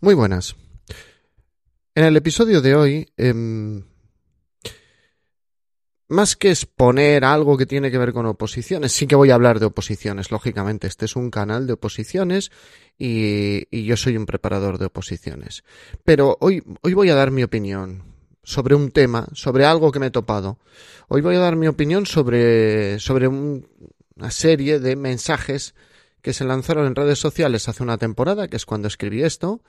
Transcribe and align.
Muy 0.00 0.14
buenas. 0.14 0.56
En 1.94 2.04
el 2.04 2.16
episodio 2.18 2.60
de 2.60 2.74
hoy, 2.74 3.08
em, 3.16 3.82
más 6.08 6.36
que 6.36 6.50
exponer 6.50 7.24
algo 7.24 7.56
que 7.56 7.64
tiene 7.64 7.90
que 7.90 7.96
ver 7.96 8.12
con 8.12 8.26
oposiciones, 8.26 8.92
sí 8.92 9.06
que 9.06 9.16
voy 9.16 9.30
a 9.30 9.34
hablar 9.34 9.58
de 9.58 9.66
oposiciones, 9.66 10.30
lógicamente. 10.30 10.86
Este 10.86 11.06
es 11.06 11.16
un 11.16 11.30
canal 11.30 11.66
de 11.66 11.72
oposiciones 11.72 12.50
y, 12.98 13.66
y 13.70 13.84
yo 13.84 13.96
soy 13.96 14.18
un 14.18 14.26
preparador 14.26 14.76
de 14.76 14.84
oposiciones. 14.84 15.64
Pero 16.04 16.36
hoy, 16.40 16.62
hoy 16.82 16.92
voy 16.92 17.08
a 17.08 17.14
dar 17.14 17.30
mi 17.30 17.42
opinión 17.42 18.02
sobre 18.42 18.74
un 18.74 18.90
tema, 18.90 19.26
sobre 19.32 19.64
algo 19.64 19.92
que 19.92 19.98
me 19.98 20.08
he 20.08 20.10
topado. 20.10 20.58
Hoy 21.08 21.22
voy 21.22 21.36
a 21.36 21.40
dar 21.40 21.56
mi 21.56 21.68
opinión 21.68 22.04
sobre, 22.04 22.98
sobre 23.00 23.28
un, 23.28 23.66
una 24.14 24.30
serie 24.30 24.78
de 24.78 24.94
mensajes 24.94 25.74
que 26.26 26.32
se 26.32 26.44
lanzaron 26.44 26.86
en 26.86 26.96
redes 26.96 27.20
sociales 27.20 27.68
hace 27.68 27.84
una 27.84 27.98
temporada, 27.98 28.48
que 28.48 28.56
es 28.56 28.66
cuando 28.66 28.88
escribí 28.88 29.22
esto, 29.22 29.62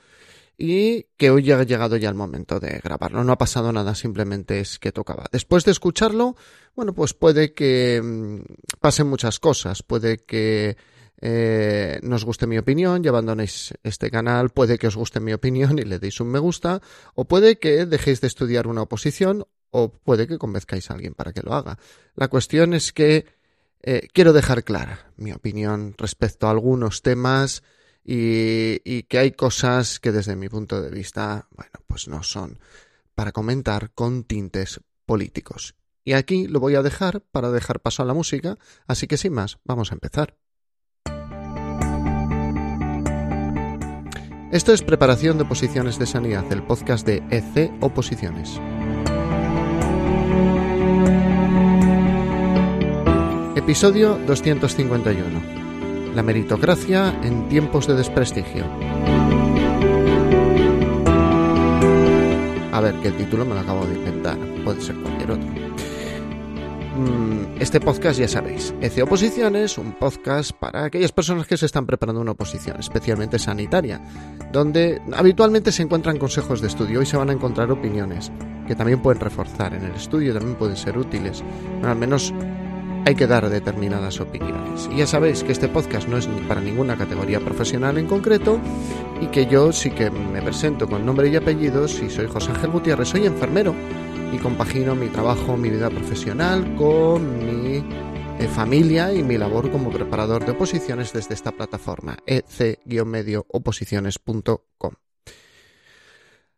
y 0.60 1.04
que 1.16 1.30
hoy 1.30 1.52
ha 1.52 1.62
llegado 1.62 1.96
ya 1.96 2.08
el 2.08 2.16
momento 2.16 2.58
de 2.58 2.80
grabarlo. 2.82 3.22
No 3.22 3.32
ha 3.32 3.38
pasado 3.38 3.72
nada, 3.72 3.94
simplemente 3.94 4.58
es 4.58 4.80
que 4.80 4.90
tocaba. 4.90 5.26
Después 5.30 5.64
de 5.64 5.70
escucharlo, 5.70 6.34
bueno, 6.74 6.92
pues 6.92 7.14
puede 7.14 7.54
que 7.54 8.02
mm, 8.02 8.40
pasen 8.80 9.06
muchas 9.06 9.38
cosas. 9.38 9.84
Puede 9.84 10.18
que 10.18 10.76
eh, 11.20 12.00
nos 12.02 12.24
guste 12.24 12.48
mi 12.48 12.58
opinión 12.58 13.04
y 13.04 13.08
abandonéis 13.08 13.72
este 13.84 14.10
canal, 14.10 14.50
puede 14.50 14.78
que 14.78 14.88
os 14.88 14.96
guste 14.96 15.20
mi 15.20 15.32
opinión 15.32 15.78
y 15.78 15.82
le 15.82 16.00
deis 16.00 16.20
un 16.20 16.28
me 16.28 16.40
gusta, 16.40 16.82
o 17.14 17.24
puede 17.24 17.60
que 17.60 17.86
dejéis 17.86 18.20
de 18.20 18.26
estudiar 18.26 18.66
una 18.66 18.82
oposición, 18.82 19.46
o 19.70 19.92
puede 19.92 20.26
que 20.26 20.38
convenzcáis 20.38 20.90
a 20.90 20.94
alguien 20.94 21.14
para 21.14 21.32
que 21.32 21.42
lo 21.42 21.54
haga. 21.54 21.78
La 22.16 22.26
cuestión 22.26 22.74
es 22.74 22.92
que 22.92 23.26
eh, 23.82 24.08
quiero 24.12 24.32
dejar 24.32 24.64
clara 24.64 25.12
mi 25.16 25.32
opinión 25.32 25.94
respecto 25.98 26.48
a 26.48 26.50
algunos 26.50 27.02
temas 27.02 27.62
y, 28.10 29.02
que 29.02 29.18
hay 29.18 29.32
cosas 29.32 30.00
que 30.00 30.12
desde 30.12 30.34
mi 30.34 30.48
punto 30.48 30.80
de 30.80 30.90
vista, 30.90 31.46
bueno, 31.54 31.72
pues 31.86 32.08
no 32.08 32.22
son 32.22 32.58
para 33.14 33.32
comentar 33.32 33.90
con 33.92 34.24
tintes 34.24 34.80
políticos. 35.04 35.74
Y 36.04 36.14
aquí 36.14 36.46
lo 36.46 36.58
voy 36.58 36.74
a 36.74 36.82
dejar 36.82 37.20
para 37.20 37.50
dejar 37.50 37.80
paso 37.80 38.02
a 38.02 38.06
la 38.06 38.14
música, 38.14 38.56
así 38.86 39.06
que 39.06 39.18
sin 39.18 39.34
más, 39.34 39.58
vamos 39.64 39.92
a 39.92 39.94
empezar. 39.94 40.38
Esto 44.52 44.72
es 44.72 44.80
Preparación 44.80 45.36
de 45.36 45.44
Oposiciones 45.44 45.98
de 45.98 46.06
Sanidad, 46.06 46.50
el 46.50 46.62
podcast 46.62 47.06
de 47.06 47.22
EC 47.30 47.70
Oposiciones. 47.82 48.58
Episodio 53.54 54.16
251. 54.26 55.67
La 56.18 56.24
meritocracia 56.24 57.16
en 57.22 57.48
tiempos 57.48 57.86
de 57.86 57.94
desprestigio. 57.94 58.64
A 62.72 62.80
ver, 62.80 62.96
que 62.96 63.06
el 63.06 63.16
título 63.16 63.44
me 63.44 63.54
lo 63.54 63.60
acabo 63.60 63.86
de 63.86 63.94
inventar, 63.94 64.36
puede 64.64 64.80
ser 64.80 64.96
cualquier 64.96 65.30
otro. 65.30 65.46
Mm, 66.96 67.60
este 67.60 67.78
podcast 67.78 68.18
ya 68.18 68.26
sabéis, 68.26 68.74
EC 68.80 69.04
Oposiciones, 69.04 69.78
un 69.78 69.92
podcast 69.92 70.50
para 70.50 70.86
aquellas 70.86 71.12
personas 71.12 71.46
que 71.46 71.56
se 71.56 71.66
están 71.66 71.86
preparando 71.86 72.20
una 72.20 72.32
oposición, 72.32 72.80
especialmente 72.80 73.38
sanitaria, 73.38 74.00
donde 74.50 75.00
habitualmente 75.14 75.70
se 75.70 75.84
encuentran 75.84 76.18
consejos 76.18 76.60
de 76.60 76.66
estudio 76.66 77.00
y 77.00 77.06
se 77.06 77.16
van 77.16 77.30
a 77.30 77.34
encontrar 77.34 77.70
opiniones 77.70 78.32
que 78.66 78.74
también 78.74 79.00
pueden 79.00 79.20
reforzar 79.20 79.72
en 79.72 79.84
el 79.84 79.92
estudio, 79.92 80.34
también 80.34 80.56
pueden 80.56 80.76
ser 80.76 80.98
útiles, 80.98 81.44
bueno, 81.74 81.90
al 81.90 81.96
menos 81.96 82.34
hay 83.04 83.14
que 83.14 83.26
dar 83.26 83.48
determinadas 83.48 84.20
opiniones. 84.20 84.88
Y 84.92 84.98
ya 84.98 85.06
sabéis 85.06 85.42
que 85.42 85.52
este 85.52 85.68
podcast 85.68 86.08
no 86.08 86.18
es 86.18 86.26
para 86.46 86.60
ninguna 86.60 86.96
categoría 86.96 87.40
profesional 87.40 87.96
en 87.98 88.06
concreto 88.06 88.60
y 89.20 89.26
que 89.28 89.46
yo 89.46 89.72
sí 89.72 89.90
que 89.90 90.10
me 90.10 90.42
presento 90.42 90.86
con 90.88 91.06
nombre 91.06 91.28
y 91.28 91.36
apellidos 91.36 92.02
y 92.02 92.10
soy 92.10 92.26
José 92.26 92.50
Ángel 92.52 92.70
Gutiérrez, 92.70 93.08
soy 93.08 93.26
enfermero 93.26 93.74
y 94.32 94.38
compagino 94.38 94.94
mi 94.94 95.08
trabajo, 95.08 95.56
mi 95.56 95.70
vida 95.70 95.90
profesional 95.90 96.76
con 96.76 97.38
mi 97.38 97.82
eh, 98.38 98.46
familia 98.46 99.12
y 99.12 99.24
mi 99.24 99.36
labor 99.38 99.70
como 99.70 99.90
preparador 99.90 100.44
de 100.44 100.50
oposiciones 100.52 101.12
desde 101.12 101.34
esta 101.34 101.50
plataforma 101.52 102.16
ec-oposiciones.com. 102.26 104.92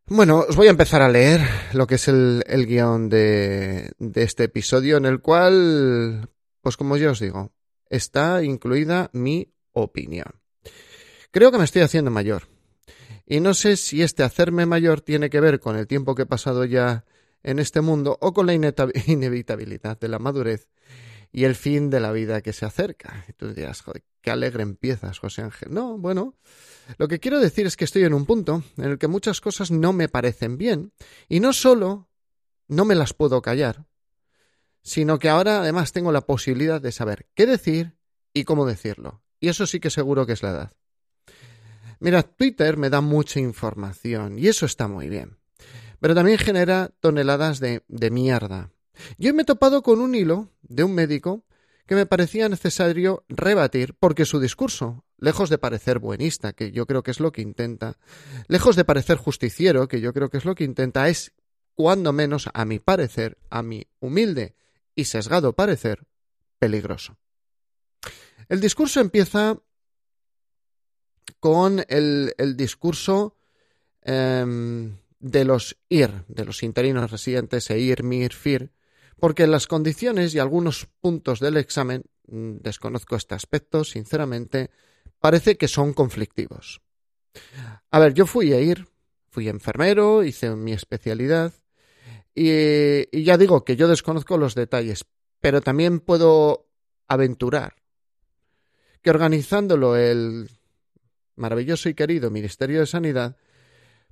Bueno, 0.07 0.45
os 0.49 0.57
voy 0.57 0.67
a 0.67 0.71
empezar 0.71 1.03
a 1.03 1.09
leer 1.09 1.41
lo 1.73 1.87
que 1.87 1.95
es 1.95 2.09
el, 2.09 2.43
el 2.49 2.67
guion 2.67 3.09
de 3.09 3.93
este 4.17 4.43
episodio 4.45 4.97
en 4.97 5.05
el 5.07 5.21
cual, 5.21 6.29
pues 6.61 6.77
como 6.77 6.97
ya 6.97 7.11
os 7.11 7.21
digo, 7.21 7.53
está 7.89 8.43
incluida 8.43 9.11
mi 9.13 9.53
opinión. 9.73 10.41
Creo 11.31 11.53
que 11.53 11.59
me 11.59 11.65
estoy 11.65 11.83
haciendo 11.83 12.11
mayor. 12.11 12.49
Y 13.27 13.41
no 13.41 13.55
sé 13.55 13.77
si 13.77 14.03
este 14.03 14.23
hacerme 14.23 14.67
mayor 14.67 15.01
tiene 15.01 15.31
que 15.31 15.41
ver 15.41 15.61
con 15.61 15.77
el 15.77 15.87
tiempo 15.87 16.15
que 16.15 16.23
he 16.23 16.27
pasado 16.27 16.65
ya 16.65 17.05
en 17.43 17.59
este 17.59 17.81
mundo 17.81 18.19
o 18.21 18.33
con 18.33 18.47
la 18.47 18.55
inevitabilidad 19.07 19.99
de 19.99 20.09
la 20.09 20.19
madurez 20.19 20.69
y 21.33 21.45
el 21.45 21.55
fin 21.55 21.91
de 21.91 22.01
la 22.01 22.13
vida 22.13 22.41
que 22.43 22.53
se 22.53 22.67
acerca. 22.67 23.25
Y 23.29 23.33
tú 23.33 23.53
dirás, 23.55 23.83
joder, 23.83 24.03
qué 24.21 24.31
alegre 24.31 24.63
empiezas, 24.63 25.19
José 25.19 25.43
Ángel. 25.43 25.73
No, 25.73 25.97
bueno, 25.99 26.35
lo 26.99 27.09
que 27.09 27.21
quiero 27.21 27.39
decir 27.39 27.67
es 27.67 27.77
que 27.77 27.85
estoy 27.85 28.05
en 28.05 28.15
un 28.15 28.27
punto 28.27 28.65
en 28.77 28.85
el 28.85 28.99
que 28.99 29.07
muchas 29.07 29.41
cosas 29.41 29.71
no 29.71 29.93
me 29.93 30.09
parecen 30.09 30.59
bien 30.59 30.93
y 31.29 31.41
no 31.41 31.53
solo 31.53 32.09
no 32.69 32.85
me 32.85 32.95
las 32.95 33.15
puedo 33.15 33.43
callar, 33.43 33.87
sino 34.83 35.19
que 35.19 35.29
ahora 35.29 35.61
además 35.61 35.93
tengo 35.93 36.13
la 36.13 36.23
posibilidad 36.23 36.81
de 36.81 36.93
saber 36.93 37.27
qué 37.35 37.47
decir 37.47 37.97
y 38.33 38.45
cómo 38.45 38.67
decirlo. 38.67 39.23
Y 39.41 39.49
eso 39.49 39.67
sí 39.67 39.81
que 39.81 39.91
seguro 39.91 40.27
que 40.27 40.35
es 40.35 40.43
la 40.43 40.51
edad. 40.51 40.73
Mira, 41.99 42.23
Twitter 42.23 42.77
me 42.77 42.91
da 42.91 43.01
mucha 43.01 43.41
información 43.41 44.39
y 44.39 44.49
eso 44.49 44.67
está 44.67 44.89
muy 44.89 45.09
bien. 45.09 45.39
Pero 46.01 46.15
también 46.15 46.39
genera 46.39 46.91
toneladas 47.01 47.61
de, 47.61 47.83
de 47.89 48.11
mierda. 48.11 48.73
Yo 49.19 49.35
me 49.35 49.43
he 49.43 49.45
topado 49.45 49.83
con 49.83 50.01
un 50.01 50.15
hilo 50.15 50.51
de 50.63 50.85
un 50.85 50.95
médico 50.95 51.45
que 51.87 51.95
me 51.95 52.07
parecía 52.07 52.49
necesario 52.49 53.25
rebatir 53.29 53.95
porque 53.99 54.25
su 54.25 54.41
discurso, 54.41 55.05
lejos 55.19 55.51
de 55.51 55.59
parecer 55.59 55.99
buenista, 55.99 56.53
que 56.53 56.71
yo 56.71 56.87
creo 56.87 57.03
que 57.03 57.11
es 57.11 57.21
lo 57.21 57.33
que 57.33 57.43
intenta, 57.43 57.99
lejos 58.47 58.77
de 58.77 58.85
parecer 58.85 59.17
justiciero, 59.19 59.89
que 59.89 60.01
yo 60.01 60.13
creo 60.13 60.31
que 60.31 60.39
es 60.39 60.45
lo 60.45 60.55
que 60.55 60.65
intenta, 60.65 61.09
es, 61.09 61.33
cuando 61.75 62.13
menos, 62.13 62.49
a 62.55 62.65
mi 62.65 62.79
parecer, 62.79 63.39
a 63.51 63.63
mi 63.63 63.87
humilde 63.99 64.55
y 65.01 65.05
sesgado 65.05 65.55
parecer, 65.55 66.07
peligroso. 66.59 67.17
El 68.49 68.61
discurso 68.61 69.01
empieza 69.01 69.59
con 71.39 71.85
el, 71.89 72.35
discurso 72.57 73.37
eh, 74.03 74.45
de 75.19 75.45
los 75.45 75.77
IR, 75.89 76.25
de 76.29 76.45
los 76.45 76.63
interinos 76.63 77.11
residentes, 77.11 77.71
EIR, 77.71 78.03
MIR, 78.03 78.35
FIR, 78.35 78.73
porque 79.19 79.47
las 79.47 79.67
condiciones 79.67 80.35
y 80.35 80.39
algunos 80.39 80.89
puntos 81.01 81.41
del 81.41 81.57
examen, 81.57 82.05
mm, 82.27 82.57
desconozco 82.63 83.17
este 83.17 83.35
aspecto, 83.35 83.85
sinceramente, 83.85 84.71
parece 85.19 85.57
que 85.57 85.69
son 85.69 85.93
conflictivos. 85.93 86.81
A 87.91 87.99
ver, 87.99 88.15
yo 88.15 88.27
fui 88.27 88.53
a 88.53 88.61
ir, 88.61 88.89
fui 89.29 89.49
enfermero, 89.49 90.25
hice 90.25 90.51
mi 90.57 90.73
especialidad, 90.73 91.53
y, 92.43 93.23
ya 93.23 93.37
digo 93.37 93.67
que 93.67 93.77
yo 93.77 93.87
desconozco 93.87 94.39
los 94.39 94.55
detalles, 94.55 95.05
pero 95.41 95.61
también 95.61 96.01
puedo 96.01 96.71
aventurar 97.07 97.75
que 99.03 99.11
organizándolo 99.11 99.95
el 99.95 100.51
maravilloso 101.37 101.91
y 101.91 101.95
querido 101.95 102.31
Ministerio 102.31 102.81
de 102.81 102.87
Sanidad, 102.87 103.37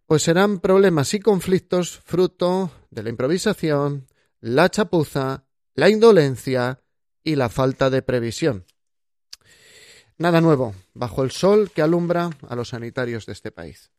pues 0.05 0.25
serán 0.25 0.61
problemas 0.61 1.15
y 1.15 1.21
conflictos 1.21 2.01
fruto 2.05 2.71
de 2.91 3.03
la 3.03 3.09
improvisación, 3.09 4.07
la 4.41 4.69
chapuza, 4.69 5.47
la 5.75 5.89
indolencia 5.89 6.83
y 7.25 7.35
la 7.37 7.49
falta 7.49 7.89
de 7.89 8.03
previsión. 8.03 8.67
Nada 10.19 10.43
nuevo 10.43 10.75
bajo 10.93 11.25
el 11.25 11.31
sol 11.31 11.71
que 11.71 11.81
alumbra 11.81 12.29
a 12.47 12.57
los 12.57 12.71
sanitarios 12.71 13.25
de 13.25 13.33
este 13.33 13.53
país. 13.53 13.91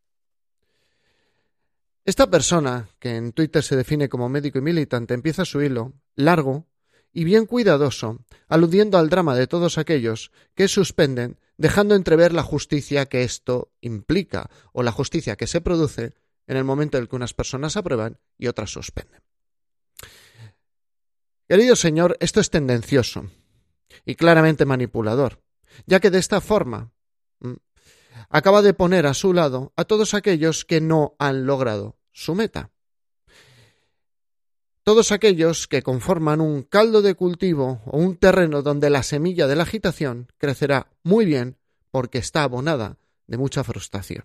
Esta 2.10 2.32
persona, 2.32 2.90
que 2.98 3.18
en 3.18 3.34
Twitter 3.34 3.62
se 3.62 3.76
define 3.76 4.10
como 4.10 4.30
médico 4.30 4.58
y 4.58 4.62
militante, 4.64 5.14
empieza 5.14 5.46
su 5.46 5.62
hilo, 5.62 5.94
largo 6.16 6.66
y 7.14 7.24
bien 7.24 7.46
cuidadoso, 7.46 8.26
aludiendo 8.48 8.98
al 8.98 9.10
drama 9.10 9.36
de 9.36 9.46
todos 9.46 9.78
aquellos 9.78 10.32
que 10.56 10.68
suspenden, 10.68 11.38
dejando 11.58 11.94
entrever 11.94 12.34
la 12.34 12.42
justicia 12.42 13.06
que 13.06 13.22
esto 13.22 13.72
implica, 13.80 14.50
o 14.74 14.82
la 14.82 14.92
justicia 14.92 15.36
que 15.36 15.46
se 15.46 15.62
produce 15.62 16.16
en 16.48 16.58
el 16.58 16.64
momento 16.64 16.98
en 16.98 17.04
el 17.04 17.10
que 17.10 17.16
unas 17.16 17.36
personas 17.36 17.78
aprueban 17.78 18.18
y 18.40 18.48
otras 18.48 18.72
suspenden. 18.72 19.22
Querido 21.48 21.76
señor, 21.76 22.18
esto 22.22 22.40
es 22.40 22.50
tendencioso 22.50 23.30
y 24.04 24.16
claramente 24.16 24.66
manipulador, 24.66 25.44
ya 25.86 26.00
que 26.00 26.10
de 26.10 26.18
esta 26.18 26.42
forma 26.42 26.92
acaba 28.30 28.64
de 28.64 28.74
poner 28.74 29.06
a 29.06 29.14
su 29.14 29.32
lado 29.32 29.74
a 29.76 29.86
todos 29.86 30.16
aquellos 30.16 30.66
que 30.66 30.82
no 30.82 31.16
han 31.20 31.46
logrado 31.46 31.99
su 32.12 32.36
meta. 32.36 32.72
Todos 34.84 35.12
aquellos 35.12 35.68
que 35.68 35.84
conforman 35.84 36.42
un 36.42 36.64
caldo 36.64 37.02
de 37.02 37.14
cultivo 37.14 37.82
o 37.86 37.98
un 37.98 38.18
terreno 38.18 38.62
donde 38.62 38.90
la 38.90 39.04
semilla 39.04 39.46
de 39.46 39.56
la 39.56 39.64
agitación 39.64 40.32
crecerá 40.38 40.92
muy 41.04 41.26
bien 41.26 41.58
porque 41.92 42.18
está 42.18 42.44
abonada 42.44 42.98
de 43.28 43.38
mucha 43.38 43.64
frustración. 43.64 44.24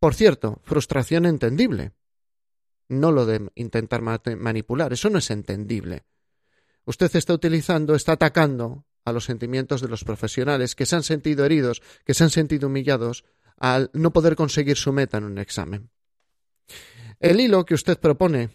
Por 0.00 0.14
cierto, 0.14 0.60
frustración 0.64 1.26
entendible. 1.26 1.92
No 2.88 3.12
lo 3.12 3.24
de 3.24 3.48
intentar 3.54 4.02
manipular, 4.02 4.92
eso 4.92 5.08
no 5.08 5.18
es 5.18 5.30
entendible. 5.30 6.04
Usted 6.84 7.14
está 7.14 7.32
utilizando, 7.32 7.94
está 7.94 8.12
atacando 8.12 8.84
a 9.04 9.12
los 9.12 9.24
sentimientos 9.24 9.80
de 9.80 9.88
los 9.88 10.02
profesionales 10.04 10.74
que 10.74 10.86
se 10.86 10.96
han 10.96 11.04
sentido 11.04 11.44
heridos, 11.44 11.82
que 12.04 12.14
se 12.14 12.24
han 12.24 12.30
sentido 12.30 12.66
humillados 12.66 13.24
al 13.56 13.90
no 13.92 14.12
poder 14.12 14.34
conseguir 14.34 14.76
su 14.76 14.92
meta 14.92 15.18
en 15.18 15.24
un 15.24 15.38
examen. 15.38 15.90
El 17.20 17.40
hilo 17.40 17.64
que 17.64 17.74
usted 17.74 17.98
propone 17.98 18.50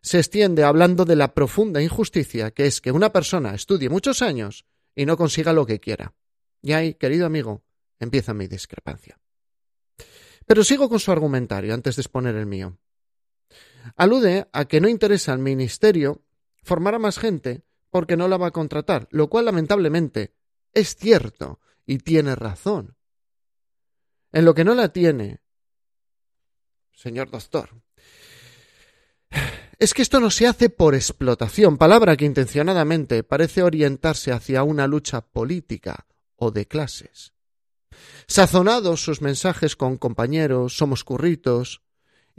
se 0.00 0.18
extiende 0.18 0.64
hablando 0.64 1.04
de 1.04 1.16
la 1.16 1.34
profunda 1.34 1.82
injusticia 1.82 2.50
que 2.50 2.66
es 2.66 2.80
que 2.80 2.92
una 2.92 3.12
persona 3.12 3.54
estudie 3.54 3.88
muchos 3.88 4.22
años 4.22 4.64
y 4.94 5.06
no 5.06 5.16
consiga 5.16 5.52
lo 5.52 5.66
que 5.66 5.80
quiera. 5.80 6.14
Y 6.60 6.72
ahí, 6.72 6.94
querido 6.94 7.26
amigo, 7.26 7.64
empieza 8.00 8.34
mi 8.34 8.46
discrepancia. 8.46 9.18
Pero 10.46 10.64
sigo 10.64 10.88
con 10.88 10.98
su 10.98 11.12
argumentario 11.12 11.74
antes 11.74 11.96
de 11.96 12.02
exponer 12.02 12.34
el 12.34 12.46
mío. 12.46 12.78
Alude 13.96 14.48
a 14.52 14.64
que 14.64 14.80
no 14.80 14.88
interesa 14.88 15.32
al 15.32 15.38
Ministerio 15.38 16.24
formar 16.62 16.94
a 16.94 16.98
más 16.98 17.18
gente 17.18 17.62
porque 17.90 18.16
no 18.16 18.28
la 18.28 18.36
va 18.36 18.48
a 18.48 18.52
contratar, 18.52 19.08
lo 19.10 19.28
cual 19.28 19.46
lamentablemente 19.46 20.34
es 20.74 20.96
cierto 20.96 21.60
y 21.86 21.98
tiene 21.98 22.34
razón. 22.34 22.96
En 24.32 24.44
lo 24.44 24.54
que 24.54 24.64
no 24.64 24.74
la 24.74 24.92
tiene, 24.92 25.40
señor 26.98 27.30
doctor, 27.30 27.70
es 29.78 29.94
que 29.94 30.02
esto 30.02 30.18
no 30.18 30.30
se 30.30 30.46
hace 30.48 30.68
por 30.68 30.94
explotación, 30.94 31.78
palabra 31.78 32.16
que 32.16 32.24
intencionadamente 32.24 33.22
parece 33.22 33.62
orientarse 33.62 34.32
hacia 34.32 34.64
una 34.64 34.88
lucha 34.88 35.20
política 35.20 36.06
o 36.34 36.50
de 36.50 36.66
clases. 36.66 37.32
Sazonados 38.26 39.02
sus 39.02 39.22
mensajes 39.22 39.76
con 39.76 39.96
compañeros, 39.96 40.76
somos 40.76 41.04
curritos, 41.04 41.82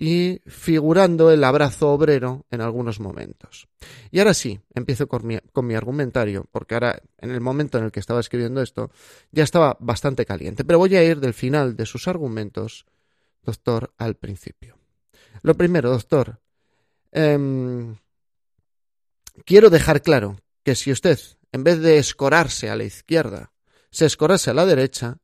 y 0.01 0.39
figurando 0.45 1.29
el 1.29 1.43
abrazo 1.43 1.89
obrero 1.89 2.45
en 2.51 2.61
algunos 2.61 3.01
momentos. 3.01 3.67
Y 4.11 4.19
ahora 4.19 4.33
sí, 4.33 4.61
empiezo 4.73 5.09
con 5.09 5.27
mi, 5.27 5.75
argumentario, 5.75 6.47
porque 6.53 6.75
ahora, 6.75 7.01
en 7.17 7.31
el 7.31 7.41
momento 7.41 7.77
en 7.77 7.83
el 7.83 7.91
que 7.91 7.99
estaba 7.99 8.21
escribiendo 8.21 8.61
esto, 8.61 8.91
ya 9.31 9.43
estaba 9.43 9.75
bastante 9.81 10.25
caliente, 10.25 10.63
pero 10.63 10.79
voy 10.79 10.95
a 10.95 11.03
ir 11.03 11.19
del 11.19 11.33
final 11.33 11.75
de 11.75 11.85
sus 11.85 12.07
argumentos, 12.07 12.85
doctor, 13.43 13.93
al 13.97 14.15
principio. 14.15 14.77
Lo 15.41 15.55
primero, 15.55 15.89
doctor, 15.89 16.41
em, 17.11 17.95
quiero 19.45 19.69
dejar 19.69 20.01
claro 20.01 20.39
que 20.63 20.75
si 20.75 20.91
usted, 20.91 21.19
en 21.51 21.63
vez 21.63 21.79
de 21.79 21.97
escorarse 21.97 22.69
a 22.69 22.75
la 22.75 22.83
izquierda, 22.83 23.53
se 23.91 24.05
escorase 24.05 24.51
a 24.51 24.53
la 24.53 24.65
derecha 24.65 25.17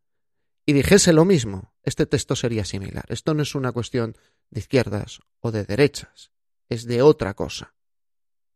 y 0.65 0.73
dijese 0.73 1.13
lo 1.13 1.25
mismo, 1.25 1.73
este 1.83 2.06
texto 2.06 2.35
sería 2.35 2.65
similar. 2.65 3.06
Esto 3.09 3.33
no 3.33 3.44
es 3.44 3.53
una 3.53 3.71
cuestión 3.71 4.15
de 4.50 4.59
izquierdas 4.59 5.19
o 5.39 5.51
de 5.51 5.63
derechas, 5.63 6.31
es 6.69 6.85
de 6.85 7.01
otra 7.01 7.35
cosa. 7.35 7.75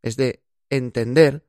Es 0.02 0.16
de 0.16 0.44
entender 0.70 1.46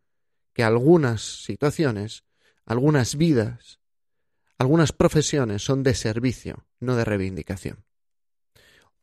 que 0.53 0.63
algunas 0.63 1.45
situaciones, 1.45 2.25
algunas 2.67 3.17
vidas, 3.17 3.81
algunas 4.59 4.93
profesiones 4.93 5.63
son 5.65 5.83
de 5.83 5.95
servicio, 5.95 6.67
no 6.81 6.97
de 6.97 7.05
reivindicación. 7.05 7.85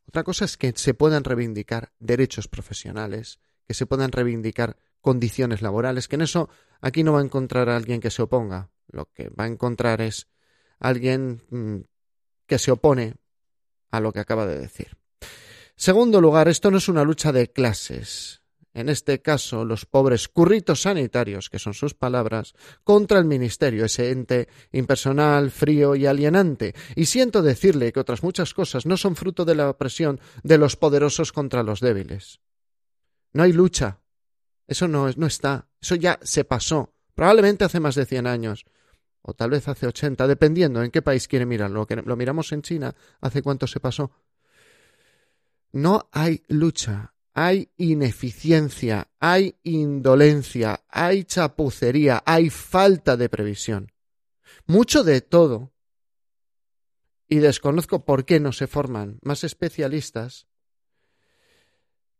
Otra 0.08 0.24
cosa 0.24 0.46
es 0.46 0.56
que 0.56 0.72
se 0.74 0.94
puedan 0.94 1.22
reivindicar 1.22 1.92
derechos 1.98 2.48
profesionales, 2.48 3.40
que 3.66 3.74
se 3.74 3.84
puedan 3.84 4.10
reivindicar 4.10 4.78
condiciones 5.02 5.60
laborales, 5.60 6.08
que 6.08 6.16
en 6.16 6.22
eso 6.22 6.48
aquí 6.80 7.04
no 7.04 7.12
va 7.12 7.20
a 7.20 7.24
encontrar 7.24 7.68
a 7.68 7.76
alguien 7.76 8.00
que 8.00 8.10
se 8.10 8.22
oponga. 8.22 8.70
Lo 8.88 9.12
que 9.12 9.28
va 9.28 9.44
a 9.44 9.48
encontrar 9.48 10.00
es 10.00 10.26
alguien 10.78 11.42
mm, 11.50 11.80
que 12.46 12.58
se 12.58 12.70
opone 12.70 13.16
a 13.90 14.00
lo 14.00 14.12
que 14.12 14.20
acaba 14.20 14.46
de 14.46 14.58
decir. 14.58 14.96
Segundo 15.76 16.22
lugar, 16.22 16.48
esto 16.48 16.70
no 16.70 16.78
es 16.78 16.88
una 16.88 17.04
lucha 17.04 17.30
de 17.30 17.52
clases. 17.52 18.40
En 18.78 18.88
este 18.88 19.20
caso, 19.20 19.64
los 19.64 19.86
pobres 19.86 20.28
curritos 20.28 20.82
sanitarios, 20.82 21.50
que 21.50 21.58
son 21.58 21.74
sus 21.74 21.94
palabras, 21.94 22.54
contra 22.84 23.18
el 23.18 23.24
Ministerio, 23.24 23.84
ese 23.84 24.10
ente 24.10 24.48
impersonal, 24.70 25.50
frío 25.50 25.96
y 25.96 26.06
alienante. 26.06 26.74
Y 26.94 27.06
siento 27.06 27.42
decirle 27.42 27.92
que 27.92 27.98
otras 27.98 28.22
muchas 28.22 28.54
cosas 28.54 28.86
no 28.86 28.96
son 28.96 29.16
fruto 29.16 29.44
de 29.44 29.56
la 29.56 29.68
opresión 29.68 30.20
de 30.44 30.58
los 30.58 30.76
poderosos 30.76 31.32
contra 31.32 31.64
los 31.64 31.80
débiles. 31.80 32.40
No 33.32 33.42
hay 33.42 33.52
lucha. 33.52 33.98
Eso 34.66 34.86
no, 34.86 35.08
está. 35.08 35.66
Eso 35.80 35.96
ya 35.96 36.20
se 36.22 36.44
pasó. 36.44 36.94
Probablemente 37.14 37.64
hace 37.64 37.80
más 37.80 37.96
de 37.96 38.06
cien 38.06 38.28
años. 38.28 38.64
O 39.22 39.34
tal 39.34 39.50
vez 39.50 39.66
hace 39.66 39.88
ochenta, 39.88 40.28
dependiendo 40.28 40.84
en 40.84 40.92
qué 40.92 41.02
país 41.02 41.26
quiere 41.26 41.46
mirarlo. 41.46 41.84
Lo 42.04 42.16
miramos 42.16 42.52
en 42.52 42.62
China, 42.62 42.94
¿hace 43.20 43.42
cuánto 43.42 43.66
se 43.66 43.80
pasó? 43.80 44.12
no 45.72 46.08
hay 46.12 46.42
lucha, 46.48 47.14
hay 47.40 47.70
ineficiencia, 47.76 49.12
hay 49.20 49.54
indolencia, 49.62 50.84
hay 50.88 51.22
chapucería, 51.22 52.20
hay 52.26 52.50
falta 52.50 53.16
de 53.16 53.28
previsión. 53.28 53.92
Mucho 54.66 55.04
de 55.04 55.20
todo. 55.20 55.72
Y 57.28 57.36
desconozco 57.36 58.04
por 58.04 58.24
qué 58.24 58.40
no 58.40 58.50
se 58.50 58.66
forman 58.66 59.20
más 59.22 59.44
especialistas. 59.44 60.48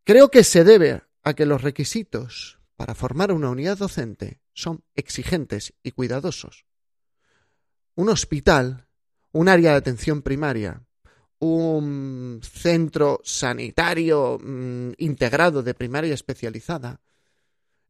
Creo 0.05 0.31
que 0.31 0.45
se 0.45 0.63
debe 0.63 1.03
a 1.25 1.35
que 1.35 1.47
los 1.47 1.63
requisitos 1.63 2.61
para 2.77 2.95
formar 2.95 3.33
una 3.33 3.51
unidad 3.51 3.77
docente 3.77 4.41
son 4.53 4.85
exigentes 4.95 5.75
y 5.83 5.91
cuidadosos. 5.91 6.65
Un 7.97 8.09
hospital, 8.09 8.87
un 9.33 9.49
área 9.49 9.73
de 9.73 9.79
atención 9.79 10.23
primaria, 10.23 10.87
un 11.41 12.41
centro 12.43 13.21
sanitario 13.25 14.39
mm, 14.43 14.93
integrado 14.99 15.63
de 15.63 15.75
primaria 15.75 16.15
especializada, 16.15 17.01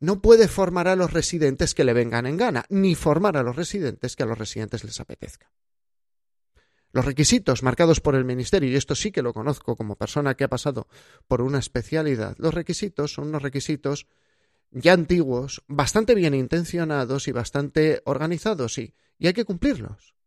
no 0.01 0.21
puede 0.21 0.49
formar 0.49 0.89
a 0.89 0.97
los 0.97 1.13
residentes 1.13 1.75
que 1.75 1.85
le 1.85 1.93
vengan 1.93 2.27
en 2.27 2.37
gana, 2.37 2.65
ni 2.69 2.95
formar 2.95 3.37
a 3.37 3.43
los 3.43 3.57
residentes 3.57 4.17
que 4.17 4.23
a 4.23 4.27
los 4.27 4.39
residentes 4.39 4.85
les 4.85 5.01
apetezca. 5.01 5.51
Los 6.93 7.05
requisitos 7.05 7.63
marcados 7.63 8.01
por 8.01 8.15
el 8.15 8.25
Ministerio, 8.25 8.71
y 8.71 8.77
esto 8.77 8.95
sí 8.95 9.11
que 9.11 9.23
lo 9.23 9.35
conozco 9.35 9.77
como 9.77 9.97
persona 9.97 10.35
que 10.35 10.45
ha 10.45 10.49
pasado 10.49 10.89
por 11.27 11.43
una 11.43 11.59
especialidad, 11.59 12.37
los 12.39 12.55
requisitos 12.55 13.13
son 13.13 13.29
unos 13.29 13.43
requisitos 13.43 14.07
ya 14.71 14.93
antiguos, 14.93 15.63
bastante 15.67 16.15
bien 16.15 16.35
intencionados 16.35 17.29
y 17.29 17.33
bastante 17.33 18.03
organizados, 18.05 18.79
y 18.79 18.95
hay 19.21 19.33
que 19.33 19.45
cumplirlos. 19.45 20.18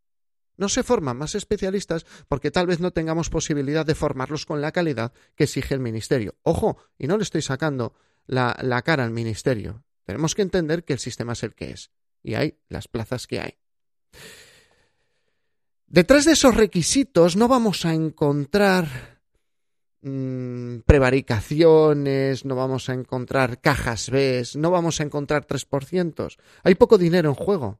No 0.61 0.69
se 0.69 0.83
forman 0.83 1.17
más 1.17 1.33
especialistas 1.33 2.05
porque 2.27 2.51
tal 2.51 2.67
vez 2.67 2.79
no 2.79 2.91
tengamos 2.91 3.31
posibilidad 3.31 3.83
de 3.83 3.95
formarlos 3.95 4.45
con 4.45 4.61
la 4.61 4.71
calidad 4.71 5.11
que 5.35 5.45
exige 5.45 5.73
el 5.73 5.79
Ministerio. 5.79 6.35
Ojo, 6.43 6.77
y 6.99 7.07
no 7.07 7.17
le 7.17 7.23
estoy 7.23 7.41
sacando 7.41 7.95
la, 8.27 8.55
la 8.61 8.83
cara 8.83 9.03
al 9.03 9.09
Ministerio. 9.09 9.83
Tenemos 10.03 10.35
que 10.35 10.43
entender 10.43 10.83
que 10.83 10.93
el 10.93 10.99
sistema 10.99 11.33
es 11.33 11.41
el 11.41 11.55
que 11.55 11.71
es 11.71 11.89
y 12.21 12.35
hay 12.35 12.59
las 12.69 12.87
plazas 12.87 13.25
que 13.25 13.39
hay. 13.39 13.57
Detrás 15.87 16.25
de 16.25 16.33
esos 16.33 16.53
requisitos 16.53 17.35
no 17.35 17.47
vamos 17.47 17.83
a 17.83 17.95
encontrar 17.95 18.87
mm, 20.03 20.81
prevaricaciones, 20.85 22.45
no 22.45 22.55
vamos 22.55 22.87
a 22.87 22.93
encontrar 22.93 23.61
cajas 23.61 24.11
B, 24.11 24.43
no 24.57 24.69
vamos 24.69 25.01
a 25.01 25.05
encontrar 25.05 25.47
3%. 25.47 26.37
Hay 26.61 26.75
poco 26.75 26.99
dinero 26.99 27.29
en 27.29 27.35
juego. 27.35 27.79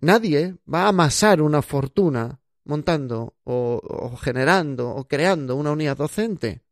Nadie 0.00 0.56
va 0.72 0.84
a 0.84 0.88
amasar 0.88 1.42
una 1.42 1.62
fortuna 1.62 2.40
montando 2.64 3.36
o, 3.44 4.16
generando 4.20 4.90
o 4.90 5.06
creando 5.06 5.56
una 5.56 5.72
unidad 5.72 5.96
docente. 5.96 6.62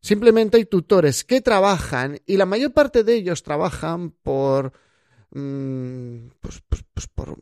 Simplemente 0.00 0.56
hay 0.56 0.64
tutores 0.64 1.24
que 1.24 1.40
trabajan 1.40 2.20
y 2.26 2.36
la 2.36 2.46
mayor 2.46 2.72
parte 2.72 3.04
de 3.04 3.14
ellos 3.14 3.42
trabajan 3.42 4.10
por, 4.10 4.72
mm, 5.30 6.28
pues, 6.40 6.60
pues, 6.68 6.84
pues 6.92 7.06
por, 7.06 7.38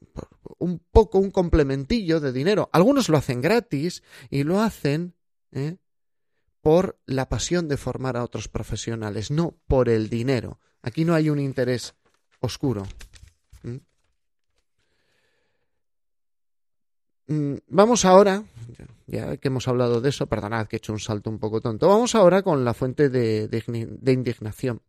un 0.59 0.79
poco 0.93 1.19
un 1.19 1.31
complementillo 1.31 2.21
de 2.21 2.33
dinero. 2.33 2.69
Algunos 2.73 3.09
lo 3.09 3.17
hacen 3.17 3.41
gratis 3.41 4.03
y 4.29 4.45
lo 4.45 4.61
hacen 4.61 5.15
¿eh? 5.53 5.79
por 6.61 7.01
la 7.07 7.29
pasión 7.29 7.67
de 7.67 7.79
formar 7.79 8.19
a 8.19 8.25
otros 8.25 8.49
profesionales, 8.49 9.31
no 9.31 9.57
por 9.67 9.89
el 9.89 10.11
dinero. 10.11 10.61
Aquí 10.83 11.07
no 11.07 11.15
hay 11.15 11.31
un 11.31 11.41
interés 11.41 11.95
oscuro. 12.41 12.87
Vamos 17.69 18.05
ahora, 18.05 18.43
ya 19.07 19.37
que 19.37 19.49
hemos 19.49 19.69
hablado 19.69 20.01
de 20.01 20.09
eso, 20.09 20.27
perdonad 20.27 20.67
que 20.67 20.77
he 20.77 20.79
hecho 20.79 20.93
un 20.93 20.99
salto 20.99 21.31
un 21.31 21.39
poco 21.39 21.61
tonto, 21.61 21.89
vamos 21.89 22.15
ahora 22.15 22.43
con 22.43 22.65
la 22.65 22.75
fuente 22.75 23.09
de, 23.09 23.49
indignación 24.05 24.83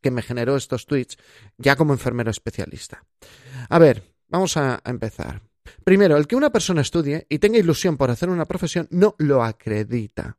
que 0.00 0.10
me 0.10 0.22
generó 0.22 0.56
estos 0.56 0.86
tweets 0.86 1.18
ya 1.58 1.76
como 1.76 1.92
enfermero 1.92 2.30
especialista. 2.30 3.04
A 3.68 3.78
ver, 3.78 4.02
vamos 4.28 4.56
a, 4.56 4.80
empezar. 4.84 5.42
Primero, 5.84 6.16
el 6.16 6.26
que 6.26 6.36
una 6.36 6.50
persona 6.50 6.80
estudie 6.80 7.26
y 7.28 7.38
tenga 7.38 7.58
ilusión 7.58 7.96
por 7.96 8.10
hacer 8.10 8.30
una 8.30 8.44
profesión 8.44 8.86
no 8.90 9.16
lo 9.18 9.42
acredita 9.42 10.38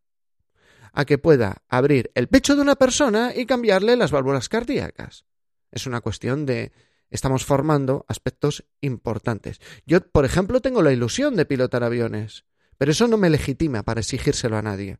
a 0.93 1.05
que 1.05 1.17
pueda 1.17 1.63
abrir 1.67 2.11
el 2.15 2.27
pecho 2.27 2.55
de 2.55 2.61
una 2.61 2.75
persona 2.75 3.33
y 3.35 3.45
cambiarle 3.45 3.95
las 3.95 4.09
válvulas 4.09 4.49
cardíacas. 4.49 5.25
Es 5.69 5.85
una 5.85 6.01
cuestión 6.01 6.45
de 6.45 6.71
estamos 7.09 7.45
formando 7.45 8.05
aspectos 8.07 8.65
importantes. 8.81 9.59
Yo, 9.85 10.01
por 10.01 10.25
ejemplo, 10.25 10.61
tengo 10.61 10.81
la 10.81 10.91
ilusión 10.91 11.35
de 11.35 11.45
pilotar 11.45 11.83
aviones, 11.83 12.45
pero 12.77 12.91
eso 12.91 13.07
no 13.07 13.17
me 13.17 13.29
legitima 13.29 13.83
para 13.83 14.01
exigírselo 14.01 14.57
a 14.57 14.61
nadie. 14.61 14.99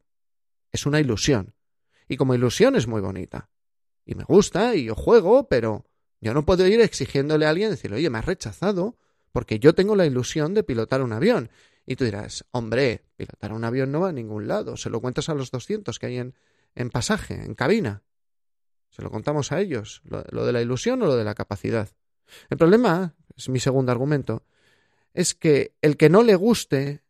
Es 0.72 0.86
una 0.86 1.00
ilusión. 1.00 1.56
Y 2.08 2.18
como 2.18 2.36
ilusión 2.36 2.76
es 2.76 2.88
muy 2.88 3.02
bonita. 3.02 3.50
Y 4.06 4.16
me 4.16 4.24
gusta 4.24 4.76
y 4.76 4.86
yo 4.86 4.96
juego, 4.96 5.48
pero 5.50 5.86
yo 6.22 6.34
no 6.34 6.46
puedo 6.46 6.66
ir 6.66 6.82
exigiéndole 6.82 7.46
a 7.46 7.50
alguien 7.50 7.70
decirle, 7.70 7.98
oye, 7.98 8.10
me 8.10 8.20
has 8.20 8.26
rechazado 8.26 8.98
porque 9.32 9.60
yo 9.60 9.76
tengo 9.76 9.96
la 9.96 10.06
ilusión 10.06 10.54
de 10.54 10.64
pilotar 10.64 11.02
un 11.02 11.14
avión. 11.14 11.52
Y 11.86 11.96
tú 11.96 12.06
dirás, 12.06 12.46
hombre, 12.52 13.06
pilotar 13.16 13.54
un 13.54 13.64
avión 13.64 13.92
no 13.92 14.02
va 14.02 14.10
a 14.10 14.14
ningún 14.14 14.48
lado. 14.48 14.78
Se 14.78 14.90
lo 14.90 15.00
cuentas 15.02 15.30
a 15.30 15.34
los 15.34 15.52
200 15.52 16.00
que 16.00 16.06
hay 16.06 16.18
en, 16.18 16.36
en 16.76 16.90
pasaje, 16.90 17.36
en 17.36 17.54
cabina. 17.54 18.04
Se 18.90 19.02
lo 19.02 19.12
contamos 19.12 19.52
a 19.52 19.60
ellos, 19.60 20.02
lo, 20.06 20.46
de 20.46 20.52
la 20.52 20.62
ilusión 20.62 21.02
o 21.02 21.06
lo 21.06 21.16
de 21.16 21.24
la 21.24 21.36
capacidad. 21.36 21.90
El 22.50 22.58
problema, 22.58 23.16
es 23.36 23.50
mi 23.50 23.60
segundo 23.60 23.92
argumento, 23.92 24.46
es 25.14 25.36
que 25.36 25.76
el 25.82 25.98
que 25.98 26.10
no 26.10 26.24
le 26.24 26.36
guste 26.36 27.04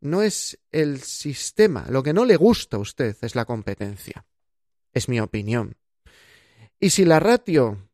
no 0.00 0.22
es 0.22 0.58
el 0.70 1.00
sistema, 1.00 1.86
lo 1.90 2.02
que 2.02 2.12
no 2.12 2.24
le 2.24 2.36
gusta 2.36 2.76
a 2.76 2.80
usted 2.80 3.16
es 3.20 3.34
la 3.34 3.44
competencia. 3.44 4.26
Es 4.92 5.08
mi 5.08 5.20
opinión. 5.20 5.76
Y 6.80 6.90
si 6.90 7.04
la 7.04 7.20
ratio 7.20 7.88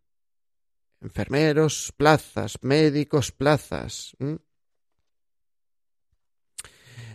enfermeros, 1.00 1.92
plazas, 1.96 2.58
médicos, 2.62 3.32
plazas, 3.32 4.16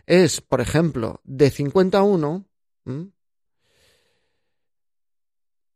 es, 0.06 0.42
por 0.42 0.62
ejemplo, 0.62 1.22
de 1.24 1.50
51, 1.50 2.50
Mm, 2.90 3.12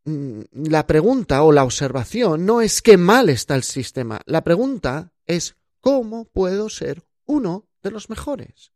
la 0.05 0.86
pregunta 0.86 1.43
o 1.43 1.51
la 1.51 1.63
observación 1.63 2.45
no 2.45 2.62
es 2.62 2.81
qué 2.81 2.98
mal 2.98 3.29
está 3.29 3.55
el 3.55 3.63
sistema, 3.63 4.22
la 4.25 4.43
pregunta 4.43 5.13
es 5.25 5.55
cómo 5.79 6.25
puedo 6.25 6.69
ser 6.69 7.03
uno 7.25 7.67
de 7.81 7.91
los 7.91 8.10
mejores. 8.10 8.72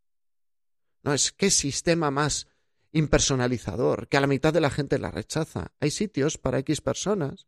No 1.03 1.13
es 1.13 1.31
qué 1.31 1.51
sistema 1.51 2.11
más 2.11 2.47
impersonalizador, 2.91 4.07
que 4.07 4.17
a 4.17 4.21
la 4.21 4.27
mitad 4.27 4.53
de 4.53 4.61
la 4.61 4.69
gente 4.69 4.99
la 4.99 5.11
rechaza. 5.11 5.71
Hay 5.79 5.91
sitios 5.91 6.37
para 6.37 6.59
X 6.59 6.81
personas. 6.81 7.47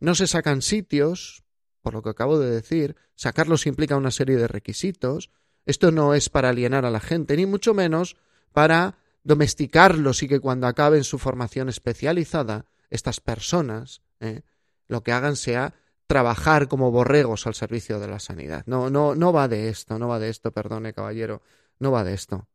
No 0.00 0.14
se 0.14 0.26
sacan 0.26 0.60
sitios, 0.62 1.44
por 1.82 1.94
lo 1.94 2.02
que 2.02 2.10
acabo 2.10 2.38
de 2.38 2.50
decir, 2.50 2.96
sacarlos 3.14 3.66
implica 3.66 3.96
una 3.96 4.10
serie 4.10 4.36
de 4.36 4.48
requisitos. 4.48 5.30
Esto 5.66 5.92
no 5.92 6.14
es 6.14 6.28
para 6.28 6.48
alienar 6.48 6.84
a 6.84 6.90
la 6.90 7.00
gente, 7.00 7.36
ni 7.36 7.46
mucho 7.46 7.74
menos 7.74 8.16
para 8.52 8.98
domesticarlos 9.22 10.22
y 10.22 10.28
que 10.28 10.40
cuando 10.40 10.66
acaben 10.66 11.04
su 11.04 11.18
formación 11.18 11.68
especializada 11.68 12.66
estas 12.90 13.20
personas 13.20 14.02
¿eh? 14.20 14.42
lo 14.86 15.02
que 15.02 15.12
hagan 15.12 15.36
sea 15.36 15.74
trabajar 16.06 16.68
como 16.68 16.90
borregos 16.90 17.46
al 17.46 17.54
servicio 17.54 18.00
de 18.00 18.08
la 18.08 18.18
sanidad. 18.18 18.64
No, 18.66 18.90
no, 18.90 19.14
no 19.14 19.32
va 19.32 19.46
de 19.46 19.68
esto, 19.68 19.98
no 19.98 20.08
va 20.08 20.18
de 20.18 20.30
esto, 20.30 20.52
perdone, 20.52 20.94
caballero, 20.94 21.42
no 21.78 21.92
va 21.92 22.02
de 22.02 22.14
esto. 22.14 22.48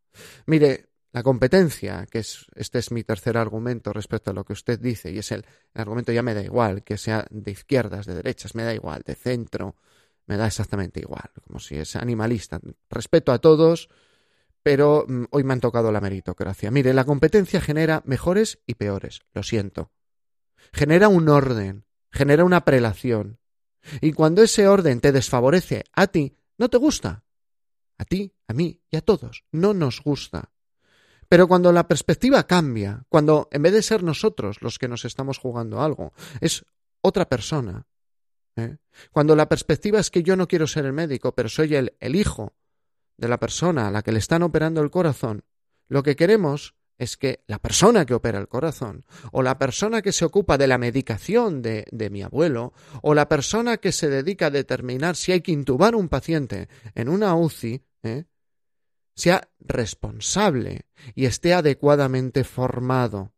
Mire, 0.47 0.89
la 1.11 1.21
competencia, 1.21 2.07
que 2.09 2.19
es, 2.19 2.47
este 2.55 2.79
es 2.79 2.91
mi 2.91 3.03
tercer 3.03 3.37
argumento 3.37 3.93
respecto 3.93 4.31
a 4.31 4.33
lo 4.33 4.43
que 4.43 4.53
usted 4.53 4.79
dice, 4.79 5.11
y 5.11 5.19
es 5.19 5.31
el, 5.31 5.45
el 5.75 5.81
argumento 5.81 6.11
ya 6.11 6.23
me 6.23 6.33
da 6.33 6.41
igual, 6.41 6.83
que 6.83 6.97
sea 6.97 7.27
de 7.29 7.51
izquierdas, 7.51 8.07
de 8.07 8.15
derechas, 8.15 8.55
me 8.55 8.63
da 8.63 8.73
igual, 8.73 9.03
de 9.05 9.13
centro, 9.13 9.75
me 10.25 10.35
da 10.35 10.47
exactamente 10.47 10.99
igual, 10.99 11.29
como 11.45 11.59
si 11.59 11.75
es 11.75 11.95
animalista. 11.95 12.59
Respeto 12.89 13.31
a 13.31 13.37
todos, 13.37 13.89
pero 14.63 15.05
mm, 15.07 15.25
hoy 15.29 15.43
me 15.43 15.53
han 15.53 15.59
tocado 15.59 15.91
la 15.91 16.01
meritocracia. 16.01 16.71
Mire, 16.71 16.91
la 16.95 17.05
competencia 17.05 17.61
genera 17.61 18.01
mejores 18.05 18.63
y 18.65 18.73
peores, 18.73 19.21
lo 19.35 19.43
siento 19.43 19.91
genera 20.71 21.07
un 21.07 21.29
orden, 21.29 21.85
genera 22.11 22.45
una 22.45 22.63
prelación. 22.63 23.39
Y 24.01 24.13
cuando 24.13 24.41
ese 24.41 24.67
orden 24.67 25.01
te 25.01 25.11
desfavorece 25.11 25.83
a 25.93 26.07
ti, 26.07 26.37
no 26.57 26.69
te 26.69 26.77
gusta. 26.77 27.23
A 27.97 28.05
ti, 28.05 28.33
a 28.47 28.53
mí 28.53 28.81
y 28.89 28.97
a 28.97 29.01
todos, 29.01 29.43
no 29.51 29.73
nos 29.73 30.01
gusta. 30.01 30.51
Pero 31.27 31.47
cuando 31.47 31.71
la 31.71 31.87
perspectiva 31.87 32.43
cambia, 32.43 33.05
cuando 33.09 33.49
en 33.51 33.61
vez 33.61 33.73
de 33.73 33.81
ser 33.81 34.03
nosotros 34.03 34.61
los 34.61 34.77
que 34.77 34.87
nos 34.87 35.05
estamos 35.05 35.37
jugando 35.37 35.81
algo, 35.81 36.13
es 36.41 36.65
otra 37.01 37.27
persona. 37.27 37.87
¿eh? 38.55 38.77
Cuando 39.11 39.35
la 39.35 39.49
perspectiva 39.49 39.99
es 39.99 40.11
que 40.11 40.23
yo 40.23 40.35
no 40.35 40.47
quiero 40.47 40.67
ser 40.67 40.85
el 40.85 40.93
médico, 40.93 41.33
pero 41.33 41.49
soy 41.49 41.75
el, 41.75 41.95
el 41.99 42.15
hijo 42.15 42.53
de 43.17 43.27
la 43.27 43.39
persona 43.39 43.87
a 43.87 43.91
la 43.91 44.01
que 44.01 44.11
le 44.11 44.19
están 44.19 44.43
operando 44.43 44.81
el 44.81 44.91
corazón, 44.91 45.43
lo 45.87 46.03
que 46.03 46.15
queremos 46.15 46.75
es 46.97 47.17
que 47.17 47.43
la 47.47 47.59
persona 47.59 48.05
que 48.05 48.13
opera 48.13 48.39
el 48.39 48.47
corazón, 48.47 49.05
o 49.31 49.41
la 49.41 49.57
persona 49.57 50.01
que 50.01 50.11
se 50.11 50.25
ocupa 50.25 50.57
de 50.57 50.67
la 50.67 50.77
medicación 50.77 51.61
de, 51.61 51.85
de, 51.91 52.09
mi 52.09 52.21
abuelo, 52.21 52.73
o 53.01 53.13
la 53.13 53.27
persona 53.27 53.77
que 53.77 53.91
se 53.91 54.09
dedica 54.09 54.47
a 54.47 54.51
determinar 54.51 55.15
si 55.15 55.31
hay 55.31 55.41
que 55.41 55.51
intubar 55.51 55.95
un 55.95 56.09
paciente 56.09 56.69
en 56.95 57.09
una 57.09 57.35
UCI, 57.35 57.83
¿eh? 58.03 58.25
sea 59.15 59.49
responsable 59.59 60.87
y 61.15 61.25
esté 61.25 61.53
adecuadamente 61.53 62.43
formado, 62.43 63.33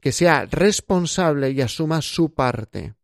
que 0.00 0.12
sea 0.12 0.46
responsable 0.46 1.50
y 1.50 1.60
asuma 1.60 2.00
su 2.02 2.32
parte. 2.32 2.94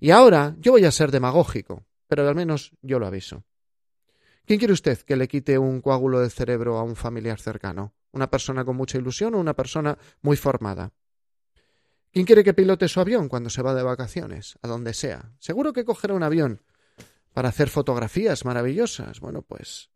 Y 0.00 0.10
ahora 0.10 0.56
yo 0.58 0.72
voy 0.72 0.84
a 0.84 0.92
ser 0.92 1.10
demagógico, 1.10 1.86
pero 2.06 2.28
al 2.28 2.34
menos 2.34 2.72
yo 2.82 2.98
lo 2.98 3.06
aviso. 3.06 3.44
¿Quién 4.44 4.58
quiere 4.58 4.74
usted 4.74 4.98
que 4.98 5.16
le 5.16 5.28
quite 5.28 5.58
un 5.58 5.80
coágulo 5.80 6.20
de 6.20 6.30
cerebro 6.30 6.76
a 6.78 6.82
un 6.82 6.96
familiar 6.96 7.40
cercano? 7.40 7.94
¿Una 8.12 8.30
persona 8.30 8.64
con 8.64 8.76
mucha 8.76 8.98
ilusión 8.98 9.34
o 9.34 9.38
una 9.38 9.54
persona 9.54 9.96
muy 10.22 10.36
formada? 10.36 10.92
¿Quién 12.12 12.26
quiere 12.26 12.42
que 12.42 12.54
pilote 12.54 12.88
su 12.88 13.00
avión 13.00 13.28
cuando 13.28 13.50
se 13.50 13.62
va 13.62 13.74
de 13.74 13.84
vacaciones, 13.84 14.58
a 14.62 14.68
donde 14.68 14.94
sea? 14.94 15.32
Seguro 15.38 15.72
que 15.72 15.84
cogerá 15.84 16.14
un 16.14 16.24
avión 16.24 16.62
para 17.32 17.50
hacer 17.50 17.68
fotografías 17.68 18.44
maravillosas. 18.44 19.20
Bueno, 19.20 19.42
pues. 19.42 19.90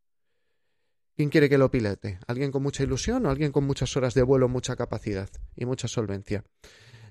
¿Quién 1.17 1.29
quiere 1.29 1.49
que 1.49 1.59
lo 1.59 1.71
pilote? 1.71 2.19
¿Alguien 2.27 2.53
con 2.53 2.63
mucha 2.63 2.85
ilusión 2.85 3.27
o 3.27 3.31
alguien 3.31 3.53
con 3.53 3.65
muchas 3.65 3.97
horas 3.97 4.15
de 4.15 4.23
vuelo, 4.23 4.49
mucha 4.49 4.77
capacidad 4.77 5.29
y 5.57 5.65
mucha 5.65 5.89
solvencia? 5.89 6.45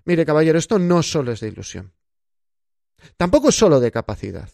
Mire, 0.05 0.25
caballero, 0.25 0.57
esto 0.57 0.79
no 0.79 1.03
solo 1.03 1.31
es 1.31 1.39
de 1.39 1.47
ilusión. 1.49 1.93
Tampoco 3.17 3.49
es 3.49 3.55
solo 3.55 3.79
de 3.79 3.91
capacidad. 3.91 4.49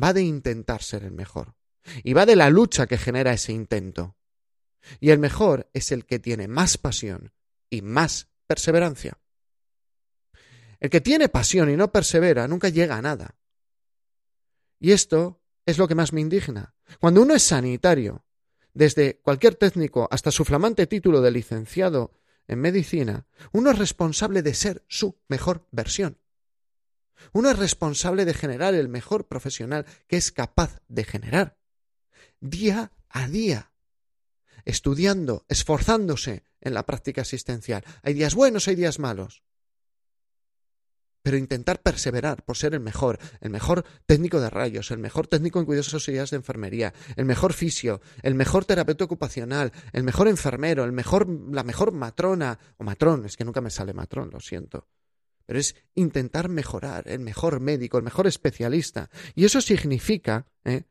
Va 0.00 0.12
de 0.12 0.22
intentar 0.22 0.82
ser 0.82 1.04
el 1.04 1.12
mejor. 1.12 1.54
Y 2.04 2.12
va 2.12 2.26
de 2.26 2.36
la 2.36 2.50
lucha 2.50 2.86
que 2.86 2.98
genera 2.98 3.32
ese 3.32 3.52
intento. 3.52 4.16
Y 5.00 5.10
el 5.10 5.18
mejor 5.18 5.68
es 5.72 5.92
el 5.92 6.06
que 6.06 6.18
tiene 6.18 6.48
más 6.48 6.78
pasión 6.78 7.32
y 7.68 7.82
más 7.82 8.28
perseverancia. 8.46 9.18
El 10.80 10.90
que 10.90 11.00
tiene 11.00 11.28
pasión 11.28 11.70
y 11.70 11.76
no 11.76 11.92
persevera 11.92 12.48
nunca 12.48 12.68
llega 12.68 12.96
a 12.96 13.02
nada. 13.02 13.36
Y 14.78 14.92
esto 14.92 15.42
es 15.66 15.78
lo 15.78 15.86
que 15.86 15.94
más 15.94 16.12
me 16.12 16.20
indigna. 16.20 16.74
Cuando 16.98 17.22
uno 17.22 17.34
es 17.34 17.42
sanitario, 17.42 18.24
desde 18.72 19.20
cualquier 19.20 19.56
técnico 19.56 20.08
hasta 20.10 20.30
su 20.30 20.44
flamante 20.44 20.86
título 20.86 21.20
de 21.20 21.30
licenciado 21.30 22.12
en 22.48 22.60
medicina, 22.60 23.26
uno 23.52 23.70
es 23.70 23.78
responsable 23.78 24.42
de 24.42 24.54
ser 24.54 24.84
su 24.88 25.20
mejor 25.28 25.66
versión. 25.70 26.18
Uno 27.32 27.50
es 27.50 27.58
responsable 27.58 28.24
de 28.24 28.34
generar 28.34 28.74
el 28.74 28.88
mejor 28.88 29.28
profesional 29.28 29.84
que 30.08 30.16
es 30.16 30.32
capaz 30.32 30.80
de 30.88 31.04
generar 31.04 31.60
día 32.40 32.92
a 33.08 33.28
día, 33.28 33.72
estudiando, 34.64 35.44
esforzándose 35.48 36.44
en 36.60 36.74
la 36.74 36.84
práctica 36.84 37.22
asistencial. 37.22 37.84
Hay 38.02 38.14
días 38.14 38.34
buenos, 38.34 38.68
hay 38.68 38.76
días 38.76 38.98
malos. 38.98 39.42
Pero 41.22 41.36
intentar 41.36 41.82
perseverar 41.82 42.44
por 42.44 42.56
ser 42.56 42.72
el 42.72 42.80
mejor, 42.80 43.18
el 43.40 43.50
mejor 43.50 43.84
técnico 44.06 44.40
de 44.40 44.48
rayos, 44.48 44.90
el 44.90 44.98
mejor 44.98 45.26
técnico 45.26 45.60
en 45.60 45.66
cuidados 45.66 45.92
auxiliares 45.92 46.30
de 46.30 46.36
enfermería, 46.36 46.94
el 47.16 47.26
mejor 47.26 47.52
fisio, 47.52 48.00
el 48.22 48.34
mejor 48.34 48.64
terapeuta 48.64 49.04
ocupacional, 49.04 49.72
el 49.92 50.02
mejor 50.02 50.28
enfermero, 50.28 50.84
el 50.84 50.92
mejor, 50.92 51.28
la 51.28 51.62
mejor 51.62 51.92
matrona, 51.92 52.58
o 52.78 52.84
matrón, 52.84 53.26
es 53.26 53.36
que 53.36 53.44
nunca 53.44 53.60
me 53.60 53.70
sale 53.70 53.92
matrón, 53.92 54.30
lo 54.32 54.40
siento. 54.40 54.88
Pero 55.44 55.58
es 55.58 55.74
intentar 55.94 56.48
mejorar, 56.48 57.06
el 57.06 57.20
mejor 57.20 57.60
médico, 57.60 57.98
el 57.98 58.04
mejor 58.04 58.26
especialista. 58.26 59.10
Y 59.34 59.44
eso 59.44 59.60
significa 59.60 60.46
¿eh? 60.64 60.84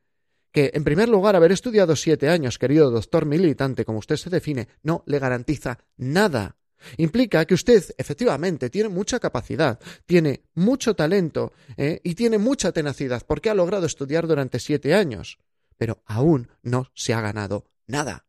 Que, 0.51 0.71
en 0.73 0.83
primer 0.83 1.09
lugar, 1.09 1.35
haber 1.35 1.51
estudiado 1.51 1.95
siete 1.95 2.29
años, 2.29 2.57
querido 2.57 2.89
doctor 2.89 3.25
militante, 3.25 3.85
como 3.85 3.99
usted 3.99 4.17
se 4.17 4.29
define, 4.29 4.67
no 4.83 5.03
le 5.05 5.19
garantiza 5.19 5.79
nada. 5.97 6.57
Implica 6.97 7.45
que 7.45 7.53
usted 7.53 7.83
efectivamente 7.97 8.69
tiene 8.69 8.89
mucha 8.89 9.19
capacidad, 9.19 9.79
tiene 10.05 10.43
mucho 10.53 10.95
talento 10.95 11.51
¿eh? 11.77 11.99
y 12.03 12.15
tiene 12.15 12.37
mucha 12.37 12.71
tenacidad, 12.71 13.23
porque 13.27 13.49
ha 13.49 13.53
logrado 13.53 13.85
estudiar 13.85 14.27
durante 14.27 14.59
siete 14.59 14.93
años, 14.93 15.39
pero 15.77 16.01
aún 16.05 16.49
no 16.61 16.89
se 16.95 17.13
ha 17.13 17.21
ganado 17.21 17.65
nada. 17.85 18.25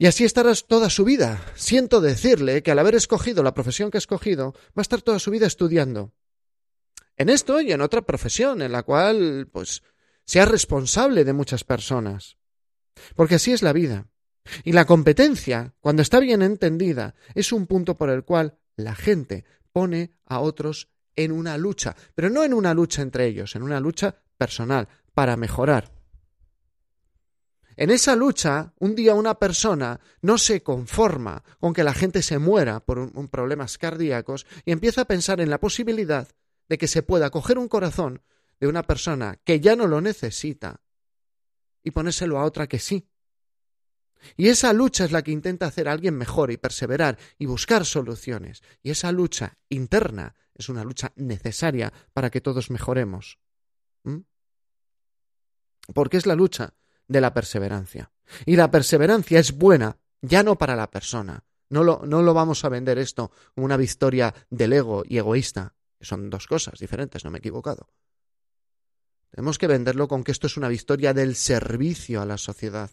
Y 0.00 0.06
así 0.06 0.24
estarás 0.24 0.66
toda 0.66 0.90
su 0.90 1.04
vida. 1.04 1.44
Siento 1.56 2.00
decirle 2.00 2.62
que 2.62 2.70
al 2.70 2.78
haber 2.78 2.94
escogido 2.94 3.42
la 3.42 3.54
profesión 3.54 3.90
que 3.90 3.96
ha 3.96 3.98
escogido, 3.98 4.52
va 4.52 4.80
a 4.80 4.82
estar 4.82 5.02
toda 5.02 5.18
su 5.18 5.32
vida 5.32 5.46
estudiando. 5.46 6.12
En 7.16 7.28
esto 7.28 7.60
y 7.60 7.72
en 7.72 7.80
otra 7.80 8.02
profesión, 8.02 8.62
en 8.62 8.70
la 8.70 8.84
cual, 8.84 9.48
pues, 9.50 9.82
sea 10.28 10.44
responsable 10.44 11.24
de 11.24 11.32
muchas 11.32 11.64
personas. 11.64 12.36
Porque 13.16 13.36
así 13.36 13.52
es 13.52 13.62
la 13.62 13.72
vida. 13.72 14.08
Y 14.62 14.72
la 14.72 14.84
competencia, 14.84 15.74
cuando 15.80 16.02
está 16.02 16.20
bien 16.20 16.42
entendida, 16.42 17.14
es 17.34 17.50
un 17.50 17.66
punto 17.66 17.94
por 17.94 18.10
el 18.10 18.24
cual 18.24 18.58
la 18.76 18.94
gente 18.94 19.46
pone 19.72 20.12
a 20.26 20.40
otros 20.40 20.90
en 21.16 21.32
una 21.32 21.56
lucha, 21.56 21.96
pero 22.14 22.28
no 22.28 22.44
en 22.44 22.52
una 22.52 22.74
lucha 22.74 23.00
entre 23.00 23.26
ellos, 23.26 23.56
en 23.56 23.62
una 23.62 23.80
lucha 23.80 24.16
personal, 24.36 24.88
para 25.14 25.36
mejorar. 25.38 25.92
En 27.76 27.90
esa 27.90 28.14
lucha, 28.14 28.74
un 28.80 28.94
día 28.94 29.14
una 29.14 29.38
persona 29.38 29.98
no 30.20 30.36
se 30.36 30.62
conforma 30.62 31.42
con 31.58 31.72
que 31.72 31.84
la 31.84 31.94
gente 31.94 32.20
se 32.20 32.38
muera 32.38 32.80
por 32.80 32.98
un, 32.98 33.28
problemas 33.28 33.78
cardíacos 33.78 34.46
y 34.66 34.72
empieza 34.72 35.02
a 35.02 35.06
pensar 35.06 35.40
en 35.40 35.48
la 35.48 35.58
posibilidad 35.58 36.28
de 36.68 36.76
que 36.76 36.86
se 36.86 37.02
pueda 37.02 37.30
coger 37.30 37.56
un 37.56 37.68
corazón 37.68 38.22
de 38.60 38.66
una 38.66 38.82
persona 38.82 39.38
que 39.44 39.60
ya 39.60 39.76
no 39.76 39.86
lo 39.86 40.00
necesita 40.00 40.80
y 41.82 41.90
ponérselo 41.90 42.38
a 42.38 42.44
otra 42.44 42.66
que 42.66 42.78
sí. 42.78 43.08
Y 44.36 44.48
esa 44.48 44.72
lucha 44.72 45.04
es 45.04 45.12
la 45.12 45.22
que 45.22 45.30
intenta 45.30 45.66
hacer 45.66 45.88
a 45.88 45.92
alguien 45.92 46.16
mejor 46.16 46.50
y 46.50 46.56
perseverar 46.56 47.18
y 47.38 47.46
buscar 47.46 47.84
soluciones. 47.84 48.62
Y 48.82 48.90
esa 48.90 49.12
lucha 49.12 49.58
interna 49.68 50.34
es 50.54 50.68
una 50.68 50.84
lucha 50.84 51.12
necesaria 51.16 51.92
para 52.12 52.30
que 52.30 52.40
todos 52.40 52.70
mejoremos. 52.70 53.38
¿Mm? 54.02 54.18
Porque 55.94 56.16
es 56.16 56.26
la 56.26 56.34
lucha 56.34 56.74
de 57.06 57.20
la 57.20 57.32
perseverancia. 57.32 58.10
Y 58.44 58.56
la 58.56 58.70
perseverancia 58.70 59.38
es 59.38 59.52
buena, 59.52 59.98
ya 60.20 60.42
no 60.42 60.58
para 60.58 60.76
la 60.76 60.90
persona. 60.90 61.44
No 61.70 61.84
lo, 61.84 62.02
no 62.04 62.22
lo 62.22 62.34
vamos 62.34 62.64
a 62.64 62.68
vender 62.68 62.98
esto 62.98 63.30
como 63.54 63.66
una 63.66 63.76
victoria 63.76 64.34
del 64.50 64.72
ego 64.72 65.04
y 65.06 65.18
egoísta, 65.18 65.74
son 66.00 66.30
dos 66.30 66.46
cosas 66.46 66.78
diferentes, 66.78 67.24
no 67.24 67.30
me 67.30 67.38
he 67.38 67.40
equivocado. 67.40 67.88
Tenemos 69.30 69.58
que 69.58 69.66
venderlo 69.66 70.08
con 70.08 70.24
que 70.24 70.32
esto 70.32 70.46
es 70.46 70.56
una 70.56 70.68
victoria 70.68 71.12
del 71.14 71.34
servicio 71.36 72.20
a 72.20 72.26
la 72.26 72.38
sociedad. 72.38 72.90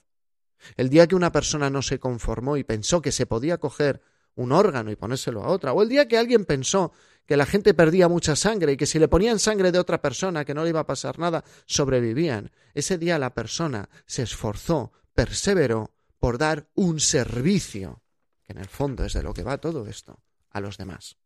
El 0.77 0.89
día 0.89 1.08
que 1.08 1.15
una 1.15 1.32
persona 1.32 1.70
no 1.70 1.82
se 1.82 2.00
conformó 2.00 2.58
y 2.58 2.63
pensó 2.63 3.01
que 3.01 3.12
se 3.12 3.25
podía 3.25 3.58
coger 3.58 4.01
un 4.36 4.51
órgano 4.51 4.92
y 4.92 4.96
ponérselo 4.96 5.44
a 5.44 5.48
otra, 5.48 5.74
o 5.74 5.82
el 5.82 5.89
día 5.89 6.08
que 6.08 6.18
alguien 6.18 6.46
pensó 6.46 6.92
que 7.25 7.38
la 7.38 7.46
gente 7.46 7.74
perdía 7.74 8.08
mucha 8.08 8.36
sangre 8.36 8.74
y 8.74 8.77
que 8.77 8.86
si 8.86 9.00
le 9.00 9.08
ponían 9.08 9.39
sangre 9.39 9.72
de 9.72 9.80
otra 9.80 10.01
persona 10.01 10.46
que 10.46 10.54
no 10.54 10.63
le 10.63 10.70
iba 10.70 10.82
a 10.82 10.86
pasar 10.86 11.18
nada, 11.18 11.44
sobrevivían. 11.65 12.51
Ese 12.74 12.98
día 12.98 13.18
la 13.18 13.34
persona 13.34 13.89
se 14.06 14.24
esforzó, 14.24 14.92
perseveró 15.13 15.96
por 16.20 16.38
dar 16.38 16.68
un 16.75 17.00
servicio, 17.00 18.04
que 18.44 18.54
en 18.54 18.60
el 18.60 18.68
fondo 18.68 19.06
es 19.06 19.13
de 19.13 19.24
lo 19.24 19.34
que 19.34 19.44
va 19.44 19.58
todo 19.58 19.88
esto, 19.88 20.22
a 20.50 20.60
los 20.60 20.77
demás. 20.77 21.18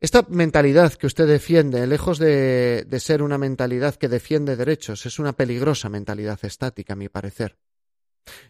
Esta 0.00 0.24
mentalidad 0.28 0.92
que 0.94 1.08
usted 1.08 1.26
defiende, 1.26 1.84
lejos 1.86 2.18
de, 2.18 2.86
ser 3.00 3.22
una 3.22 3.36
mentalidad 3.36 3.96
que 3.96 4.08
defiende 4.08 4.54
derechos, 4.54 5.06
es 5.06 5.18
una 5.18 5.32
peligrosa 5.32 5.88
mentalidad 5.88 6.38
estática, 6.42 6.92
a 6.92 6.96
mi 6.96 7.08
parecer. 7.08 7.58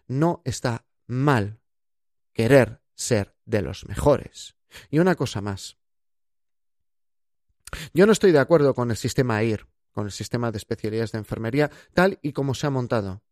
No 0.07 0.43
está 0.45 0.85
mal 1.07 1.61
querer 2.35 2.83
ser 2.95 3.35
de 3.47 3.63
los 3.63 3.87
mejores. 3.87 4.57
Y 4.91 4.99
una 4.99 5.15
cosa 5.15 5.41
más. 5.41 5.79
Yo 7.95 8.05
no 8.05 8.13
estoy 8.13 8.33
de 8.33 8.41
acuerdo 8.41 8.75
con 8.75 8.91
el 8.91 8.97
sistema 8.99 9.37
AIR, 9.37 9.67
con 9.93 10.05
el 10.05 10.13
sistema 10.13 10.51
de 10.51 10.59
especialidades 10.59 11.13
de 11.13 11.19
enfermería, 11.19 11.71
tal 11.95 12.19
y 12.21 12.33
como 12.33 12.55
se 12.55 12.67
ha 12.67 12.71
montado. 12.71 13.23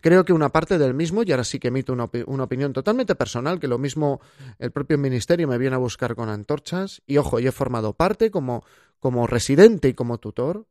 Creo 0.00 0.24
que 0.24 0.32
una 0.32 0.50
parte 0.50 0.78
del 0.78 0.94
mismo, 0.94 1.22
y 1.22 1.30
ahora 1.30 1.44
sí 1.44 1.58
que 1.58 1.68
emito 1.68 1.92
una, 1.92 2.10
una, 2.26 2.44
opinión 2.44 2.72
totalmente 2.72 3.14
personal, 3.14 3.58
que 3.58 3.68
lo 3.68 3.78
mismo 3.78 4.20
el 4.58 4.70
propio 4.70 4.98
ministerio 4.98 5.48
me 5.48 5.58
viene 5.58 5.76
a 5.76 5.78
buscar 5.78 6.14
con 6.14 6.28
antorchas, 6.28 7.02
y 7.06 7.16
ojo, 7.18 7.40
yo 7.40 7.48
he 7.48 7.52
formado 7.52 7.94
parte 7.94 8.30
como, 8.30 8.64
como 9.00 9.26
residente 9.26 9.88
y 9.88 9.94
como 9.94 10.18
tutor. 10.18 10.66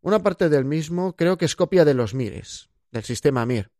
Una 0.00 0.22
parte 0.22 0.48
del 0.48 0.64
mismo 0.64 1.16
creo 1.16 1.38
que 1.38 1.44
es 1.44 1.56
copia 1.56 1.84
de 1.84 1.94
los 1.94 2.14
MIRES, 2.14 2.70
del 2.92 3.04
sistema 3.04 3.44
MIR. 3.46 3.70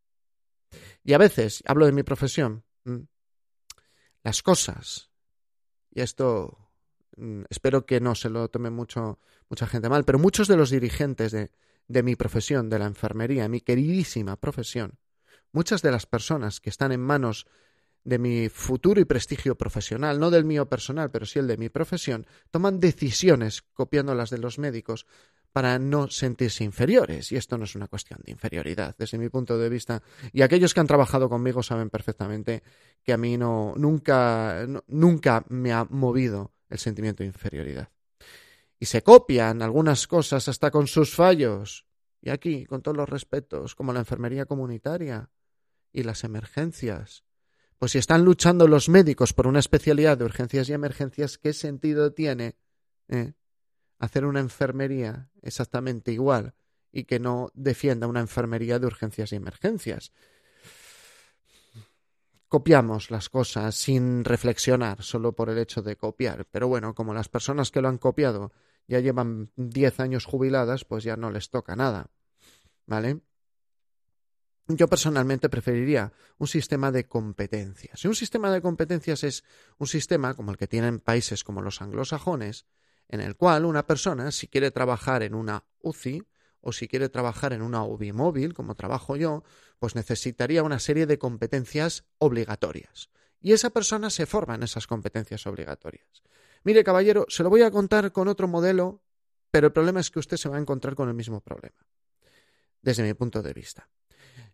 Y 1.05 1.13
a 1.13 1.19
veces, 1.19 1.63
hablo 1.67 1.87
de 1.87 1.93
mi 1.93 2.03
profesión, 2.03 2.65
las 4.23 4.43
cosas, 4.43 5.11
y 5.91 6.01
esto 6.01 6.71
mm, 7.17 7.43
espero 7.49 7.87
que 7.87 8.01
no 8.01 8.15
se 8.15 8.31
lo 8.31 8.49
tome 8.49 8.71
mucho, 8.71 9.19
mucha 9.49 9.67
gente 9.67 9.89
mal, 9.89 10.05
pero 10.05 10.19
muchos 10.19 10.49
de 10.49 10.57
los 10.57 10.71
dirigentes 10.71 11.33
de, 11.33 11.51
de 11.89 12.03
mi 12.03 12.17
profesión, 12.17 12.69
de 12.69 12.79
la 12.79 12.87
enfermería, 12.87 13.49
mi 13.49 13.61
queridísima 13.61 14.37
profesión, 14.37 14.99
muchas 15.53 15.83
de 15.83 15.91
las 15.91 16.07
personas 16.07 16.61
que 16.61 16.71
están 16.71 16.93
en 16.93 17.01
manos 17.01 17.47
de 18.05 18.19
mi 18.19 18.49
futuro 18.49 19.01
y 19.01 19.05
prestigio 19.05 19.57
profesional, 19.57 20.19
no 20.21 20.31
del 20.31 20.45
mío 20.45 20.69
personal, 20.69 21.11
pero 21.11 21.27
sí 21.27 21.39
el 21.39 21.47
de 21.47 21.57
mi 21.57 21.69
profesión, 21.69 22.27
toman 22.51 22.81
decisiones 22.81 23.63
copiando 23.75 24.15
las 24.15 24.31
de 24.31 24.39
los 24.39 24.59
médicos 24.59 25.07
para 25.53 25.79
no 25.79 26.09
sentirse 26.09 26.65
inferiores. 26.65 27.33
Y 27.33 27.37
esto 27.37 27.59
no 27.59 27.65
es 27.65 27.75
una 27.75 27.89
cuestión 27.89 28.21
de 28.25 28.33
inferioridad, 28.33 28.95
desde 28.99 29.19
mi 29.19 29.29
punto 29.29 29.59
de 29.59 29.69
vista. 29.69 30.03
Y 30.33 30.43
aquellos 30.43 30.73
que 30.73 30.81
han 30.81 30.87
trabajado 30.87 31.29
conmigo 31.29 31.63
saben 31.63 31.91
perfectamente 31.91 32.63
que 33.03 33.13
a 33.13 33.17
mí 33.17 33.37
no, 33.37 33.75
nunca, 33.77 34.67
nunca 34.87 35.45
me 35.49 35.73
ha 35.73 35.85
movido 35.85 36.53
el 36.69 36.79
sentimiento 36.79 37.23
de 37.23 37.29
inferioridad. 37.29 37.89
Y 38.79 38.87
se 38.87 39.03
copian 39.03 39.63
algunas 39.63 40.07
cosas 40.07 40.49
hasta 40.49 40.71
con 40.71 40.87
sus 40.87 41.15
fallos. 41.15 41.87
Y 42.21 42.31
aquí, 42.31 42.67
con 42.67 42.83
todos 42.83 42.97
los 42.97 43.09
respetos, 43.09 43.75
como 43.75 43.93
la 43.93 44.01
enfermería 44.01 44.47
comunitaria 44.47 45.31
y 45.93 46.03
las 46.03 46.25
emergencias. 46.25 47.25
Pues 47.79 47.93
si 47.93 47.99
están 47.99 48.25
luchando 48.25 48.67
los 48.67 48.89
médicos 48.89 49.33
por 49.33 49.47
una 49.47 49.61
especialidad 49.61 50.19
de 50.19 50.25
urgencias 50.25 50.69
y 50.69 50.73
emergencias, 50.73 51.39
¿qué 51.39 51.53
sentido 51.53 52.13
tiene 52.13 52.57
eh, 53.09 53.35
hacer 53.99 54.25
una 54.25 54.41
enfermería 54.41 55.31
exactamente 55.43 56.13
igual 56.13 56.55
y 56.93 57.05
que 57.05 57.19
no 57.19 57.51
defienda 57.55 58.07
una 58.07 58.21
enfermería 58.21 58.79
de 58.79 58.87
urgencias 58.87 59.33
y 59.33 59.37
emergencias. 59.37 60.13
Copiamos 62.49 63.11
las 63.11 63.29
cosas 63.29 63.75
sin 63.75 64.25
reflexionar 64.25 65.03
solo 65.03 65.33
por 65.33 65.51
el 65.51 65.59
hecho 65.59 65.83
de 65.83 65.97
copiar, 65.97 66.47
pero 66.47 66.67
bueno, 66.67 66.95
como 66.95 67.13
las 67.13 67.29
personas 67.29 67.71
que 67.71 67.83
lo 67.83 67.89
han 67.89 67.99
copiado 67.99 68.53
ya 68.89 69.01
llevan 69.01 69.53
diez 69.55 70.01
años 70.01 70.25
jubiladas, 70.25 70.85
pues 70.85 71.05
ya 71.05 71.17
no 71.17 71.31
les 71.31 71.51
toca 71.51 71.77
nada. 71.77 72.11
¿Vale? 72.87 73.21
Yo 74.67 74.89
personalmente 74.89 75.49
preferiría 75.49 76.13
un 76.39 76.47
sistema 76.47 76.91
de 76.91 77.07
competencias. 77.07 78.05
Y 78.05 78.09
un 78.09 78.15
sistema 78.15 78.51
de 78.51 78.61
competencias 78.61 79.25
es 79.25 79.45
un 79.79 79.87
sistema 79.87 80.35
como 80.35 80.51
el 80.51 80.59
que 80.59 80.67
tienen 80.67 81.01
países 81.01 81.45
como 81.45 81.63
los 81.63 81.81
anglosajones, 81.81 82.67
en 83.09 83.21
el 83.21 83.37
cual 83.37 83.65
una 83.65 83.87
persona, 83.87 84.31
si 84.31 84.49
quiere 84.49 84.71
trabajar 84.71 85.23
en 85.23 85.35
una 85.35 85.65
UCI 85.81 86.23
o 86.61 86.73
si 86.73 86.89
quiere 86.89 87.09
trabajar 87.09 87.53
en 87.53 87.63
una 87.63 87.83
UBI 87.85 88.13
móvil, 88.13 88.53
como 88.53 88.75
trabajo 88.75 89.17
yo, 89.17 89.43
pues 89.79 89.95
necesitaría 89.95 90.63
una 90.63 90.81
serie 90.81 91.07
de 91.07 91.19
competencias 91.19 92.05
obligatorias. 92.19 93.11
Y 93.41 93.53
esa 93.53 93.71
persona 93.71 94.11
se 94.11 94.27
forma 94.27 94.57
en 94.57 94.65
esas 94.65 94.87
competencias 94.87 95.47
obligatorias. 95.47 96.23
Mire, 96.65 96.85
caballero, 96.85 97.27
se 97.29 97.43
lo 97.43 97.51
voy 97.51 97.63
a 97.63 97.71
contar 97.71 98.13
con 98.13 98.29
otro 98.29 98.49
modelo, 98.49 99.03
pero 99.51 99.69
el 99.69 99.73
problema 99.73 100.01
es 100.01 100.11
que 100.11 100.19
usted 100.19 100.37
se 100.37 100.49
va 100.49 100.57
a 100.57 100.61
encontrar 100.61 100.95
con 100.95 101.09
el 101.09 101.15
mismo 101.15 101.41
problema, 101.41 101.87
desde 102.83 103.03
mi 103.03 103.15
punto 103.15 103.43
de 103.43 103.53
vista. 103.53 103.89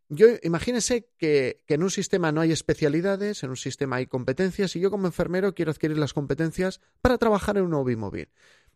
Yo 0.08 0.26
imagínese 0.42 1.08
que, 1.16 1.62
que, 1.66 1.74
en 1.74 1.82
un 1.82 1.90
sistema 1.90 2.30
no 2.30 2.42
hay 2.42 2.52
especialidades, 2.52 3.42
en 3.42 3.50
un 3.50 3.56
sistema 3.56 3.96
hay 3.96 4.06
competencias 4.06 4.76
y 4.76 4.80
yo 4.80 4.90
como 4.90 5.06
enfermero 5.06 5.54
quiero 5.54 5.70
adquirir 5.70 5.96
las 5.96 6.12
competencias 6.12 6.80
para 7.00 7.16
trabajar 7.16 7.56
en 7.56 7.64
un 7.64 7.98
móvil. 7.98 8.28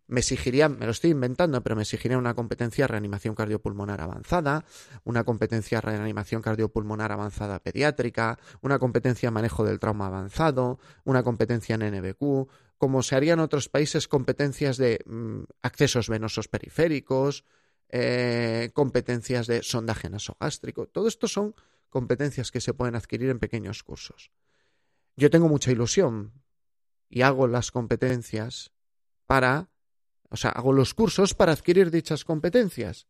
Me 0.08 0.20
exigiría, 0.20 0.68
me 0.68 0.86
lo 0.86 0.92
estoy 0.92 1.10
inventando, 1.10 1.62
pero 1.62 1.76
me 1.76 1.82
exigiría 1.82 2.18
una 2.18 2.34
competencia 2.34 2.84
de 2.84 2.88
reanimación 2.88 3.34
cardiopulmonar 3.34 4.00
avanzada, 4.00 4.64
una 5.04 5.22
competencia 5.24 5.78
de 5.78 5.82
reanimación 5.82 6.42
cardiopulmonar 6.42 7.12
avanzada 7.12 7.58
pediátrica, 7.60 8.38
una 8.62 8.78
competencia 8.78 9.28
de 9.28 9.32
manejo 9.32 9.64
del 9.64 9.78
trauma 9.78 10.06
avanzado, 10.06 10.78
una 11.04 11.22
competencia 11.22 11.74
en 11.74 11.94
NBQ, 11.94 12.48
como 12.78 13.02
se 13.02 13.16
haría 13.16 13.34
en 13.34 13.40
otros 13.40 13.68
países 13.68 14.08
competencias 14.08 14.78
de 14.78 15.00
mm, 15.04 15.42
accesos 15.62 16.08
venosos 16.08 16.48
periféricos, 16.48 17.44
eh, 17.90 18.70
competencias 18.74 19.46
de 19.46 19.62
sondaje 19.62 20.10
nasogástrico. 20.10 20.86
Todo 20.86 21.08
esto 21.08 21.28
son 21.28 21.54
competencias 21.88 22.50
que 22.50 22.60
se 22.60 22.74
pueden 22.74 22.96
adquirir 22.96 23.30
en 23.30 23.38
pequeños 23.38 23.82
cursos. 23.82 24.30
Yo 25.16 25.30
tengo 25.30 25.48
mucha 25.48 25.72
ilusión 25.72 26.32
y 27.08 27.22
hago 27.22 27.48
las 27.48 27.70
competencias 27.70 28.72
para, 29.26 29.68
o 30.30 30.36
sea, 30.36 30.50
hago 30.50 30.72
los 30.72 30.94
cursos 30.94 31.34
para 31.34 31.52
adquirir 31.52 31.90
dichas 31.90 32.24
competencias. 32.24 33.06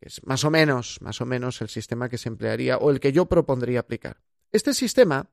Es 0.00 0.24
más 0.24 0.44
o 0.44 0.50
menos, 0.50 1.00
más 1.00 1.20
o 1.20 1.26
menos 1.26 1.60
el 1.62 1.68
sistema 1.68 2.08
que 2.08 2.18
se 2.18 2.28
emplearía 2.28 2.78
o 2.78 2.90
el 2.90 3.00
que 3.00 3.12
yo 3.12 3.26
propondría 3.26 3.80
aplicar. 3.80 4.20
Este 4.52 4.74
sistema 4.74 5.30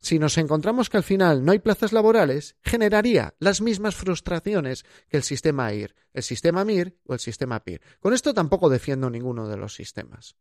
si 0.00 0.18
nos 0.18 0.38
encontramos 0.38 0.90
que 0.90 0.96
al 0.96 1.02
final 1.02 1.44
no 1.44 1.52
hay 1.52 1.58
plazas 1.58 1.92
laborales, 1.92 2.56
generaría 2.62 3.34
las 3.40 3.60
mismas 3.60 3.96
frustraciones 3.96 4.84
que 5.08 5.16
el 5.16 5.22
sistema 5.24 5.66
AIR, 5.66 5.94
el 6.12 6.22
sistema 6.22 6.64
MIR 6.64 6.96
o 7.04 7.14
el 7.14 7.20
sistema 7.20 7.64
PIR. 7.64 7.80
Con 7.98 8.14
esto 8.14 8.32
tampoco 8.32 8.68
defiendo 8.68 9.10
ninguno 9.10 9.48
de 9.48 9.56
los 9.56 9.74
sistemas. 9.74 10.36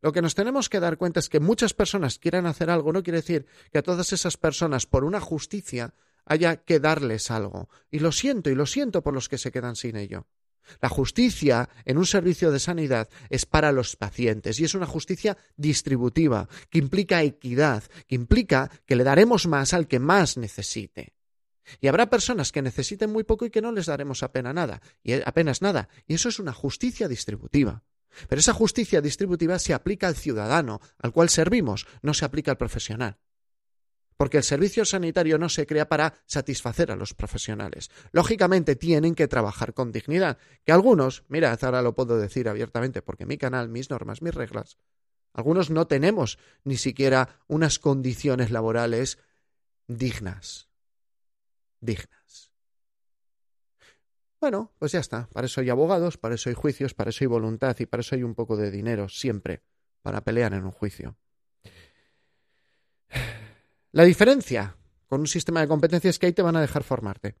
Lo 0.00 0.12
que 0.12 0.22
nos 0.22 0.34
tenemos 0.34 0.68
que 0.68 0.80
dar 0.80 0.96
cuenta 0.96 1.20
es 1.20 1.28
que 1.28 1.40
muchas 1.40 1.74
personas 1.74 2.18
quieran 2.18 2.46
hacer 2.46 2.70
algo, 2.70 2.92
no 2.92 3.02
quiere 3.02 3.18
decir 3.18 3.46
que 3.72 3.78
a 3.78 3.82
todas 3.82 4.12
esas 4.12 4.36
personas, 4.36 4.86
por 4.86 5.04
una 5.04 5.20
justicia, 5.20 5.92
haya 6.30 6.56
que 6.56 6.78
darles 6.78 7.30
algo. 7.32 7.68
Y 7.90 7.98
lo 7.98 8.12
siento, 8.12 8.50
y 8.50 8.54
lo 8.54 8.64
siento 8.64 9.02
por 9.02 9.12
los 9.12 9.28
que 9.28 9.36
se 9.36 9.50
quedan 9.50 9.74
sin 9.74 9.96
ello. 9.96 10.28
La 10.80 10.88
justicia 10.88 11.68
en 11.84 11.98
un 11.98 12.06
servicio 12.06 12.52
de 12.52 12.60
sanidad 12.60 13.08
es 13.30 13.46
para 13.46 13.72
los 13.72 13.96
pacientes 13.96 14.60
y 14.60 14.64
es 14.64 14.74
una 14.76 14.86
justicia 14.86 15.36
distributiva, 15.56 16.48
que 16.70 16.78
implica 16.78 17.24
equidad, 17.24 17.82
que 18.06 18.14
implica 18.14 18.70
que 18.86 18.94
le 18.94 19.02
daremos 19.02 19.48
más 19.48 19.74
al 19.74 19.88
que 19.88 19.98
más 19.98 20.36
necesite. 20.36 21.14
Y 21.80 21.88
habrá 21.88 22.08
personas 22.08 22.52
que 22.52 22.62
necesiten 22.62 23.10
muy 23.10 23.24
poco 23.24 23.44
y 23.44 23.50
que 23.50 23.60
no 23.60 23.72
les 23.72 23.86
daremos 23.86 24.22
apenas 24.22 24.54
nada, 24.54 24.80
y 25.02 25.14
apenas 25.14 25.62
nada, 25.62 25.88
y 26.06 26.14
eso 26.14 26.28
es 26.28 26.38
una 26.38 26.52
justicia 26.52 27.08
distributiva. 27.08 27.82
Pero 28.28 28.38
esa 28.38 28.52
justicia 28.52 29.00
distributiva 29.00 29.58
se 29.58 29.74
aplica 29.74 30.06
al 30.06 30.14
ciudadano, 30.14 30.80
al 30.98 31.12
cual 31.12 31.28
servimos, 31.28 31.88
no 32.02 32.14
se 32.14 32.24
aplica 32.24 32.52
al 32.52 32.58
profesional 32.58 33.18
porque 34.20 34.36
el 34.36 34.42
servicio 34.42 34.84
sanitario 34.84 35.38
no 35.38 35.48
se 35.48 35.66
crea 35.66 35.88
para 35.88 36.12
satisfacer 36.26 36.92
a 36.92 36.94
los 36.94 37.14
profesionales. 37.14 37.90
Lógicamente 38.12 38.76
tienen 38.76 39.14
que 39.14 39.28
trabajar 39.28 39.72
con 39.72 39.92
dignidad, 39.92 40.36
que 40.62 40.72
algunos, 40.72 41.24
mirad, 41.28 41.58
ahora 41.64 41.80
lo 41.80 41.94
puedo 41.94 42.18
decir 42.18 42.46
abiertamente, 42.46 43.00
porque 43.00 43.24
mi 43.24 43.38
canal, 43.38 43.70
mis 43.70 43.88
normas, 43.88 44.20
mis 44.20 44.34
reglas, 44.34 44.76
algunos 45.32 45.70
no 45.70 45.86
tenemos 45.86 46.38
ni 46.64 46.76
siquiera 46.76 47.40
unas 47.46 47.78
condiciones 47.78 48.50
laborales 48.50 49.16
dignas. 49.86 50.68
Dignas. 51.80 52.52
Bueno, 54.38 54.70
pues 54.78 54.92
ya 54.92 55.00
está. 55.00 55.30
Para 55.32 55.46
eso 55.46 55.62
hay 55.62 55.70
abogados, 55.70 56.18
para 56.18 56.34
eso 56.34 56.50
hay 56.50 56.54
juicios, 56.54 56.92
para 56.92 57.08
eso 57.08 57.24
hay 57.24 57.28
voluntad 57.28 57.74
y 57.78 57.86
para 57.86 58.02
eso 58.02 58.16
hay 58.16 58.22
un 58.22 58.34
poco 58.34 58.58
de 58.58 58.70
dinero 58.70 59.08
siempre 59.08 59.62
para 60.02 60.22
pelear 60.22 60.52
en 60.52 60.66
un 60.66 60.72
juicio. 60.72 61.16
La 63.92 64.04
diferencia 64.04 64.76
con 65.06 65.20
un 65.20 65.26
sistema 65.26 65.60
de 65.60 65.68
competencias 65.68 66.14
es 66.14 66.18
que 66.18 66.26
ahí 66.26 66.32
te 66.32 66.42
van 66.42 66.56
a 66.56 66.60
dejar 66.60 66.84
formarte. 66.84 67.36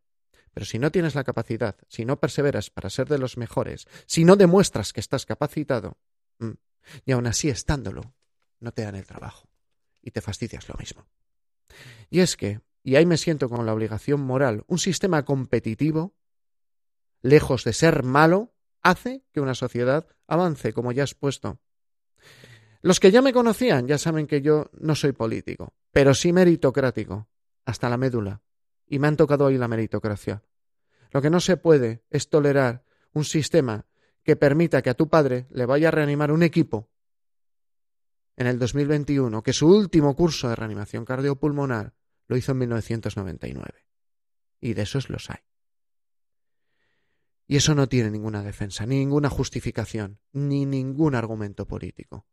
Pero 0.52 0.66
si 0.66 0.78
no 0.78 0.90
tienes 0.90 1.14
la 1.14 1.22
capacidad, 1.22 1.76
si 1.88 2.04
no 2.04 2.18
perseveras 2.18 2.70
para 2.70 2.90
ser 2.90 3.08
de 3.08 3.18
los 3.18 3.36
mejores, 3.36 3.86
si 4.06 4.24
no 4.24 4.34
demuestras 4.34 4.92
que 4.92 5.00
estás 5.00 5.24
capacitado, 5.26 5.96
mm, 6.38 6.50
y 7.04 7.12
aún 7.12 7.26
así 7.28 7.48
estándolo, 7.48 8.14
no 8.58 8.72
te 8.72 8.82
dan 8.82 8.96
el 8.96 9.06
trabajo 9.06 9.48
y 10.02 10.10
te 10.10 10.20
fastidias 10.20 10.68
lo 10.68 10.74
mismo. 10.74 11.06
Y 12.08 12.20
es 12.20 12.36
que, 12.36 12.60
y 12.82 12.96
ahí 12.96 13.06
me 13.06 13.16
siento 13.16 13.48
con 13.48 13.64
la 13.64 13.72
obligación 13.72 14.20
moral, 14.20 14.64
un 14.66 14.78
sistema 14.78 15.24
competitivo, 15.24 16.16
lejos 17.22 17.62
de 17.62 17.72
ser 17.72 18.02
malo, 18.02 18.52
hace 18.82 19.22
que 19.32 19.40
una 19.40 19.54
sociedad 19.54 20.06
avance, 20.26 20.72
como 20.72 20.90
ya 20.90 21.04
has 21.04 21.14
puesto. 21.14 21.60
Los 22.82 22.98
que 22.98 23.10
ya 23.10 23.20
me 23.20 23.32
conocían 23.32 23.86
ya 23.86 23.98
saben 23.98 24.26
que 24.26 24.40
yo 24.40 24.70
no 24.78 24.94
soy 24.94 25.12
político, 25.12 25.74
pero 25.90 26.14
sí 26.14 26.32
meritocrático, 26.32 27.28
hasta 27.64 27.90
la 27.90 27.98
médula. 27.98 28.42
Y 28.86 28.98
me 28.98 29.08
han 29.08 29.16
tocado 29.16 29.44
hoy 29.44 29.58
la 29.58 29.68
meritocracia. 29.68 30.42
Lo 31.12 31.20
que 31.20 31.30
no 31.30 31.40
se 31.40 31.56
puede 31.56 32.04
es 32.10 32.30
tolerar 32.30 32.84
un 33.12 33.24
sistema 33.24 33.86
que 34.22 34.36
permita 34.36 34.82
que 34.82 34.90
a 34.90 34.94
tu 34.94 35.08
padre 35.08 35.46
le 35.50 35.66
vaya 35.66 35.88
a 35.88 35.90
reanimar 35.90 36.32
un 36.32 36.42
equipo 36.42 36.90
en 38.36 38.46
el 38.46 38.58
2021, 38.58 39.42
que 39.42 39.52
su 39.52 39.68
último 39.68 40.16
curso 40.16 40.48
de 40.48 40.56
reanimación 40.56 41.04
cardiopulmonar 41.04 41.94
lo 42.26 42.36
hizo 42.36 42.52
en 42.52 42.58
1999. 42.58 43.86
Y 44.60 44.72
de 44.72 44.82
esos 44.82 45.10
los 45.10 45.28
hay. 45.28 45.40
Y 47.46 47.56
eso 47.56 47.74
no 47.74 47.88
tiene 47.88 48.10
ninguna 48.10 48.42
defensa, 48.42 48.86
ni 48.86 48.98
ninguna 48.98 49.28
justificación, 49.28 50.20
ni 50.32 50.64
ningún 50.64 51.14
argumento 51.14 51.66
político 51.66 52.26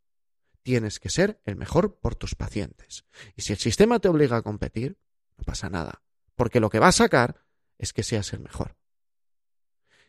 tienes 0.68 1.00
que 1.00 1.08
ser 1.08 1.40
el 1.46 1.56
mejor 1.56 1.98
por 1.98 2.16
tus 2.16 2.36
pacientes. 2.36 3.06
Y 3.38 3.44
si 3.44 3.54
el 3.54 3.58
sistema 3.58 4.00
te 4.00 4.10
obliga 4.10 4.36
a 4.36 4.42
competir, 4.42 5.00
no 5.38 5.46
pasa 5.46 5.70
nada, 5.70 6.02
porque 6.36 6.60
lo 6.60 6.70
que 6.70 6.80
va 6.80 6.90
a 6.90 6.92
sacar 6.92 7.46
es 7.78 7.94
que 7.94 8.04
seas 8.04 8.34
el 8.34 8.42
mejor. 8.42 8.76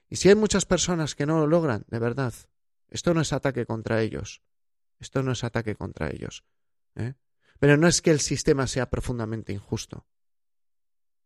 Y 0.09 0.17
si 0.17 0.29
hay 0.31 0.35
muchas 0.35 0.67
personas 0.67 1.15
que 1.15 1.27
no 1.27 1.39
lo 1.39 1.47
logran, 1.47 1.85
de 1.87 2.01
verdad, 2.01 2.35
esto 2.89 3.15
no 3.15 3.21
es 3.21 3.33
ataque 3.33 3.67
contra 3.67 4.03
ellos, 4.03 4.43
esto 4.99 5.23
no 5.23 5.31
es 5.31 5.45
ataque 5.45 5.77
contra 5.77 6.11
ellos. 6.11 6.45
¿eh? 6.97 7.15
Pero 7.61 7.77
no 7.77 7.87
es 7.87 8.03
que 8.03 8.11
el 8.11 8.19
sistema 8.19 8.67
sea 8.67 8.91
profundamente 8.91 9.53
injusto. 9.53 10.09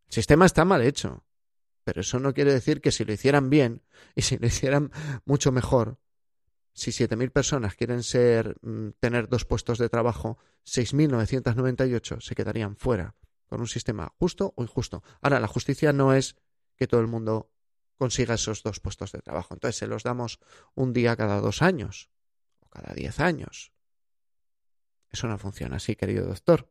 El 0.09 0.13
sistema 0.13 0.45
está 0.45 0.67
mal 0.67 0.83
hecho, 0.83 1.25
pero 1.85 2.03
eso 2.03 2.21
no 2.21 2.35
quiere 2.35 2.53
decir 2.53 2.83
que 2.83 2.93
si 2.93 3.07
lo 3.07 3.15
hicieran 3.15 3.49
bien 3.49 3.81
y 4.15 4.21
si 4.21 4.37
lo 4.37 4.47
hicieran 4.47 4.93
mucho 5.25 5.53
mejor, 5.53 6.02
si 6.75 6.91
7.000 6.91 7.31
personas 7.31 7.75
quieren 7.75 8.03
ser, 8.03 8.57
mm, 8.63 8.91
tener 8.99 9.29
dos 9.29 9.45
puestos 9.45 9.79
de 9.79 9.89
trabajo, 9.89 10.39
6.998 10.65 12.21
se 12.21 12.35
quedarían 12.35 12.77
fuera 12.77 13.15
con 13.47 13.61
un 13.61 13.69
sistema 13.69 14.13
justo 14.19 14.55
o 14.57 14.63
injusto. 14.63 15.03
Ahora, 15.21 15.39
la 15.39 15.49
justicia 15.49 15.93
no 15.93 16.15
es 16.15 16.37
que 16.77 16.87
todo 16.87 17.01
el 17.01 17.09
mundo 17.09 17.51
consiga 17.97 18.35
esos 18.35 18.63
dos 18.63 18.81
puestos 18.81 19.13
de 19.13 19.21
trabajo. 19.21 19.55
Entonces, 19.55 19.77
se 19.77 19.87
los 19.87 20.03
damos 20.03 20.41
un 20.75 20.93
día 20.93 21.17
cada 21.17 21.41
dos 21.41 21.61
años 21.61 22.11
o 22.61 22.69
cada 22.69 22.95
diez 22.95 23.21
años. 23.21 23.73
Eso 25.11 25.29
no 25.29 25.37
funciona 25.37 25.77
así, 25.77 25.95
querido 25.95 26.27
doctor. 26.27 26.71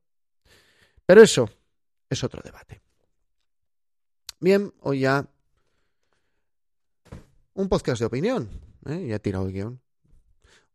Pero 1.05 1.21
eso 1.21 1.49
es 2.09 2.23
otro 2.23 2.41
debate. 2.43 2.81
Bien, 4.39 4.73
hoy 4.79 5.01
ya 5.01 5.29
un 7.53 7.69
podcast 7.69 7.99
de 7.99 8.07
opinión. 8.07 8.49
¿eh? 8.87 9.05
Ya 9.07 9.15
he 9.15 9.19
tirado 9.19 9.45
el 9.45 9.53
guion. 9.53 9.81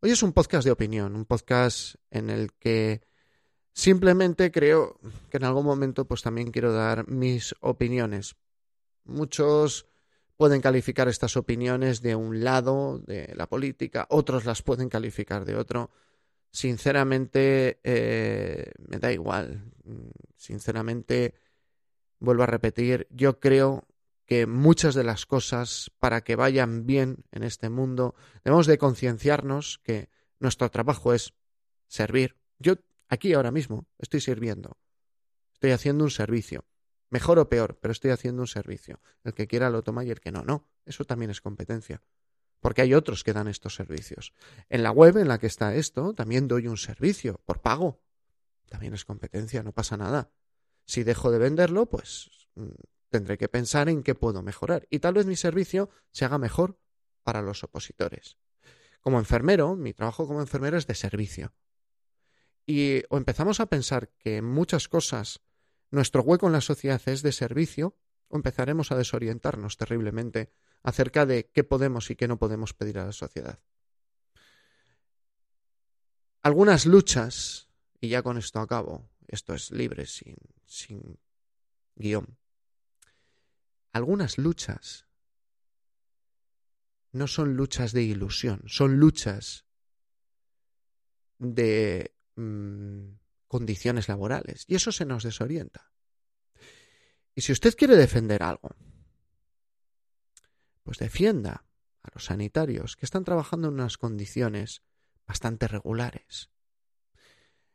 Hoy 0.00 0.10
es 0.10 0.22
un 0.22 0.34
podcast 0.34 0.66
de 0.66 0.70
opinión, 0.70 1.16
un 1.16 1.24
podcast 1.24 1.94
en 2.10 2.28
el 2.28 2.52
que 2.52 3.00
simplemente 3.72 4.52
creo 4.52 5.00
que 5.30 5.38
en 5.38 5.44
algún 5.44 5.64
momento 5.64 6.04
pues 6.06 6.20
también 6.20 6.50
quiero 6.50 6.74
dar 6.74 7.08
mis 7.08 7.54
opiniones. 7.60 8.36
Muchos 9.04 9.86
pueden 10.36 10.60
calificar 10.60 11.08
estas 11.08 11.38
opiniones 11.38 12.02
de 12.02 12.14
un 12.14 12.44
lado 12.44 12.98
de 13.06 13.32
la 13.36 13.48
política, 13.48 14.06
otros 14.10 14.44
las 14.44 14.60
pueden 14.60 14.90
calificar 14.90 15.46
de 15.46 15.56
otro. 15.56 15.90
Sinceramente, 16.50 17.80
eh, 17.82 18.72
me 18.86 18.98
da 18.98 19.10
igual. 19.12 19.72
Sinceramente, 20.36 21.34
vuelvo 22.18 22.42
a 22.42 22.46
repetir, 22.46 23.06
yo 23.10 23.40
creo 23.40 23.86
que 24.26 24.46
muchas 24.46 24.94
de 24.94 25.04
las 25.04 25.24
cosas, 25.24 25.90
para 25.98 26.22
que 26.22 26.36
vayan 26.36 26.84
bien 26.84 27.24
en 27.30 27.44
este 27.44 27.70
mundo, 27.70 28.14
debemos 28.44 28.66
de 28.66 28.76
concienciarnos 28.76 29.78
que 29.82 30.10
nuestro 30.40 30.70
trabajo 30.70 31.14
es 31.14 31.32
servir. 31.86 32.36
Yo 32.58 32.74
aquí 33.08 33.32
ahora 33.32 33.52
mismo 33.52 33.86
estoy 33.98 34.20
sirviendo. 34.20 34.76
Estoy 35.54 35.70
haciendo 35.70 36.04
un 36.04 36.10
servicio. 36.10 36.66
Mejor 37.08 37.38
o 37.38 37.48
peor, 37.48 37.78
pero 37.80 37.92
estoy 37.92 38.10
haciendo 38.10 38.42
un 38.42 38.48
servicio. 38.48 39.00
El 39.22 39.32
que 39.32 39.46
quiera 39.46 39.70
lo 39.70 39.82
toma 39.82 40.04
y 40.04 40.10
el 40.10 40.20
que 40.20 40.32
no, 40.32 40.42
no. 40.42 40.68
Eso 40.84 41.04
también 41.04 41.30
es 41.30 41.40
competencia. 41.40 42.02
Porque 42.60 42.82
hay 42.82 42.94
otros 42.94 43.22
que 43.22 43.32
dan 43.32 43.46
estos 43.46 43.76
servicios. 43.76 44.32
En 44.68 44.82
la 44.82 44.90
web 44.90 45.16
en 45.18 45.28
la 45.28 45.38
que 45.38 45.46
está 45.46 45.76
esto, 45.76 46.14
también 46.14 46.48
doy 46.48 46.66
un 46.66 46.76
servicio 46.76 47.40
por 47.44 47.62
pago. 47.62 48.02
También 48.68 48.92
es 48.92 49.04
competencia, 49.04 49.62
no 49.62 49.72
pasa 49.72 49.96
nada. 49.96 50.32
Si 50.84 51.04
dejo 51.04 51.30
de 51.30 51.38
venderlo, 51.38 51.86
pues 51.86 52.28
mm, 52.56 52.70
tendré 53.10 53.38
que 53.38 53.48
pensar 53.48 53.88
en 53.88 54.02
qué 54.02 54.14
puedo 54.14 54.42
mejorar 54.42 54.86
y 54.90 54.98
tal 54.98 55.14
vez 55.14 55.26
mi 55.26 55.36
servicio 55.36 55.90
se 56.12 56.24
haga 56.24 56.38
mejor 56.38 56.78
para 57.22 57.42
los 57.42 57.64
opositores. 57.64 58.38
Como 59.00 59.18
enfermero, 59.18 59.76
mi 59.76 59.92
trabajo 59.92 60.26
como 60.26 60.40
enfermero 60.40 60.76
es 60.76 60.86
de 60.86 60.94
servicio. 60.94 61.52
Y 62.66 63.02
o 63.10 63.16
empezamos 63.16 63.60
a 63.60 63.66
pensar 63.66 64.10
que 64.18 64.38
en 64.38 64.44
muchas 64.44 64.88
cosas 64.88 65.40
nuestro 65.90 66.22
hueco 66.22 66.46
en 66.46 66.52
la 66.52 66.60
sociedad 66.60 67.00
es 67.06 67.22
de 67.22 67.32
servicio, 67.32 67.96
o 68.28 68.36
empezaremos 68.36 68.90
a 68.90 68.96
desorientarnos 68.96 69.76
terriblemente 69.76 70.52
acerca 70.82 71.26
de 71.26 71.48
qué 71.50 71.64
podemos 71.64 72.10
y 72.10 72.16
qué 72.16 72.26
no 72.26 72.38
podemos 72.38 72.74
pedir 72.74 72.98
a 72.98 73.06
la 73.06 73.12
sociedad. 73.12 73.60
Algunas 76.42 76.86
luchas, 76.86 77.68
y 78.00 78.08
ya 78.08 78.22
con 78.22 78.38
esto 78.38 78.60
acabo, 78.60 79.08
esto 79.28 79.54
es 79.54 79.70
libre, 79.70 80.06
sin, 80.06 80.36
sin 80.64 81.18
guion, 81.94 82.38
algunas 83.96 84.38
luchas 84.38 85.06
no 87.12 87.26
son 87.26 87.56
luchas 87.56 87.92
de 87.92 88.02
ilusión, 88.02 88.62
son 88.66 88.98
luchas 88.98 89.64
de 91.38 92.14
mm, 92.36 93.14
condiciones 93.48 94.08
laborales. 94.08 94.64
Y 94.68 94.74
eso 94.74 94.92
se 94.92 95.06
nos 95.06 95.24
desorienta. 95.24 95.90
Y 97.34 97.40
si 97.40 97.52
usted 97.52 97.74
quiere 97.74 97.96
defender 97.96 98.42
algo, 98.42 98.76
pues 100.82 100.98
defienda 100.98 101.64
a 102.02 102.08
los 102.14 102.26
sanitarios 102.26 102.96
que 102.96 103.06
están 103.06 103.24
trabajando 103.24 103.68
en 103.68 103.74
unas 103.74 103.98
condiciones 103.98 104.82
bastante 105.26 105.68
regulares. 105.68 106.50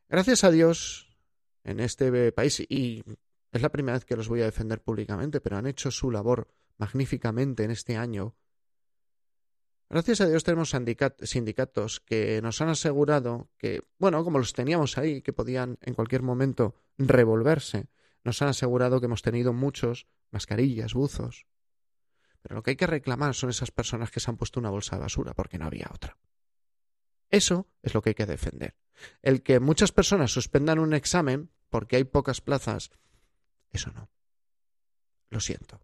Gracias 0.07 0.43
a 0.43 0.51
Dios, 0.51 1.17
en 1.63 1.79
este 1.79 2.31
país, 2.31 2.59
y 2.59 3.03
es 3.51 3.61
la 3.61 3.69
primera 3.69 3.97
vez 3.97 4.05
que 4.05 4.15
los 4.15 4.29
voy 4.29 4.41
a 4.41 4.45
defender 4.45 4.81
públicamente, 4.81 5.41
pero 5.41 5.57
han 5.57 5.67
hecho 5.67 5.91
su 5.91 6.11
labor 6.11 6.47
magníficamente 6.77 7.63
en 7.63 7.71
este 7.71 7.97
año. 7.97 8.35
Gracias 9.89 10.21
a 10.21 10.27
Dios 10.27 10.45
tenemos 10.45 10.69
sindicatos 10.69 11.99
que 11.99 12.41
nos 12.41 12.61
han 12.61 12.69
asegurado 12.69 13.49
que, 13.57 13.83
bueno, 13.99 14.23
como 14.23 14.39
los 14.39 14.53
teníamos 14.53 14.97
ahí, 14.97 15.21
que 15.21 15.33
podían 15.33 15.77
en 15.81 15.93
cualquier 15.93 16.21
momento 16.21 16.75
revolverse, 16.97 17.89
nos 18.23 18.41
han 18.41 18.47
asegurado 18.47 18.99
que 19.01 19.07
hemos 19.07 19.21
tenido 19.21 19.51
muchos 19.51 20.07
mascarillas, 20.31 20.93
buzos. 20.93 21.45
Pero 22.41 22.55
lo 22.55 22.63
que 22.63 22.71
hay 22.71 22.77
que 22.77 22.87
reclamar 22.87 23.35
son 23.35 23.49
esas 23.49 23.71
personas 23.71 24.11
que 24.11 24.21
se 24.21 24.31
han 24.31 24.37
puesto 24.37 24.61
una 24.61 24.69
bolsa 24.69 24.95
de 24.95 25.01
basura 25.01 25.33
porque 25.33 25.57
no 25.57 25.65
había 25.65 25.89
otra. 25.93 26.17
Eso 27.29 27.67
es 27.81 27.93
lo 27.93 28.01
que 28.01 28.11
hay 28.11 28.15
que 28.15 28.25
defender. 28.25 28.77
El 29.21 29.43
que 29.43 29.59
muchas 29.59 29.91
personas 29.91 30.31
suspendan 30.31 30.79
un 30.79 30.93
examen 30.93 31.51
porque 31.69 31.97
hay 31.97 32.03
pocas 32.05 32.41
plazas, 32.41 32.91
eso 33.71 33.91
no. 33.91 34.09
Lo 35.29 35.39
siento. 35.39 35.81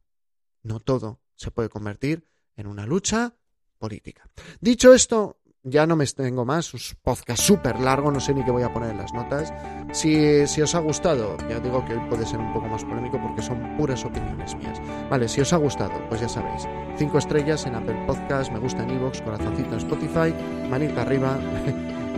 No 0.63 0.79
todo 0.79 1.21
se 1.35 1.51
puede 1.51 1.69
convertir 1.69 2.27
en 2.55 2.67
una 2.67 2.85
lucha 2.85 3.35
política. 3.77 4.29
Dicho 4.59 4.93
esto, 4.93 5.39
ya 5.63 5.85
no 5.85 5.95
me 5.95 6.05
tengo 6.05 6.45
más, 6.45 6.73
un 6.73 6.79
podcast 7.01 7.41
súper 7.41 7.79
largo, 7.79 8.11
no 8.11 8.19
sé 8.19 8.33
ni 8.33 8.43
qué 8.43 8.51
voy 8.51 8.63
a 8.63 8.73
poner 8.73 8.91
en 8.91 8.97
las 8.97 9.13
notas. 9.13 9.53
Si, 9.91 10.47
si, 10.47 10.61
os 10.61 10.73
ha 10.75 10.79
gustado, 10.79 11.37
ya 11.49 11.59
digo 11.59 11.83
que 11.85 11.93
hoy 11.93 12.09
puede 12.09 12.25
ser 12.25 12.39
un 12.39 12.53
poco 12.53 12.67
más 12.67 12.83
polémico 12.85 13.21
porque 13.21 13.41
son 13.41 13.77
puras 13.77 14.03
opiniones 14.05 14.55
mías. 14.55 14.79
Vale, 15.09 15.27
si 15.27 15.41
os 15.41 15.53
ha 15.53 15.57
gustado, 15.57 15.93
pues 16.09 16.21
ya 16.21 16.29
sabéis, 16.29 16.63
cinco 16.97 17.17
estrellas 17.17 17.65
en 17.65 17.75
Apple 17.75 18.01
Podcast, 18.07 18.51
me 18.51 18.59
gusta 18.59 18.83
en 18.83 18.91
Evox, 18.91 19.21
corazoncito 19.21 19.73
en 19.73 19.77
Spotify, 19.77 20.33
manita 20.69 21.01
arriba 21.01 21.37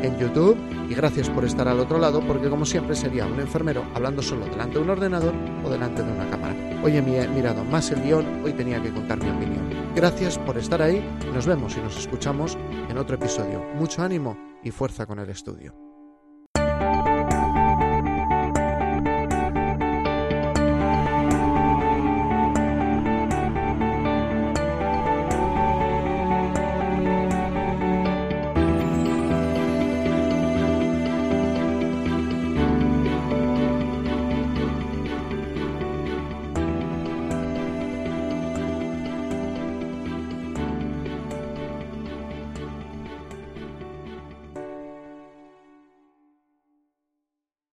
en 0.04 0.18
YouTube 0.18 0.58
y 0.90 0.94
gracias 0.94 1.30
por 1.30 1.46
estar 1.46 1.68
al 1.68 1.80
otro 1.80 1.98
lado 1.98 2.22
porque 2.22 2.50
como 2.50 2.66
siempre 2.66 2.96
sería 2.96 3.26
un 3.26 3.40
enfermero 3.40 3.84
hablando 3.94 4.22
solo 4.22 4.46
delante 4.46 4.76
de 4.76 4.84
un 4.84 4.90
ordenador 4.90 5.34
o 5.64 5.70
delante 5.70 6.04
de 6.04 6.12
una 6.12 6.30
cámara. 6.30 6.56
Hoy 6.84 6.98
he 6.98 7.02
mirado 7.02 7.64
más 7.66 7.92
el 7.92 8.02
guion, 8.02 8.44
hoy 8.44 8.54
tenía 8.54 8.82
que 8.82 8.92
contar 8.92 9.22
mi 9.22 9.30
opinión. 9.30 9.70
Gracias 9.96 10.38
por 10.38 10.58
estar 10.58 10.82
ahí, 10.82 11.04
nos 11.34 11.46
vemos 11.46 11.76
y 11.78 11.82
nos 11.82 11.98
escuchamos 11.98 12.58
en 12.90 12.98
otro 12.98 13.16
episodio. 13.16 13.64
Mucho 13.76 14.02
ánimo 14.02 14.38
y 14.64 14.72
fuerza 14.72 15.06
con 15.06 15.20
el 15.20 15.30
estudio. 15.30 15.89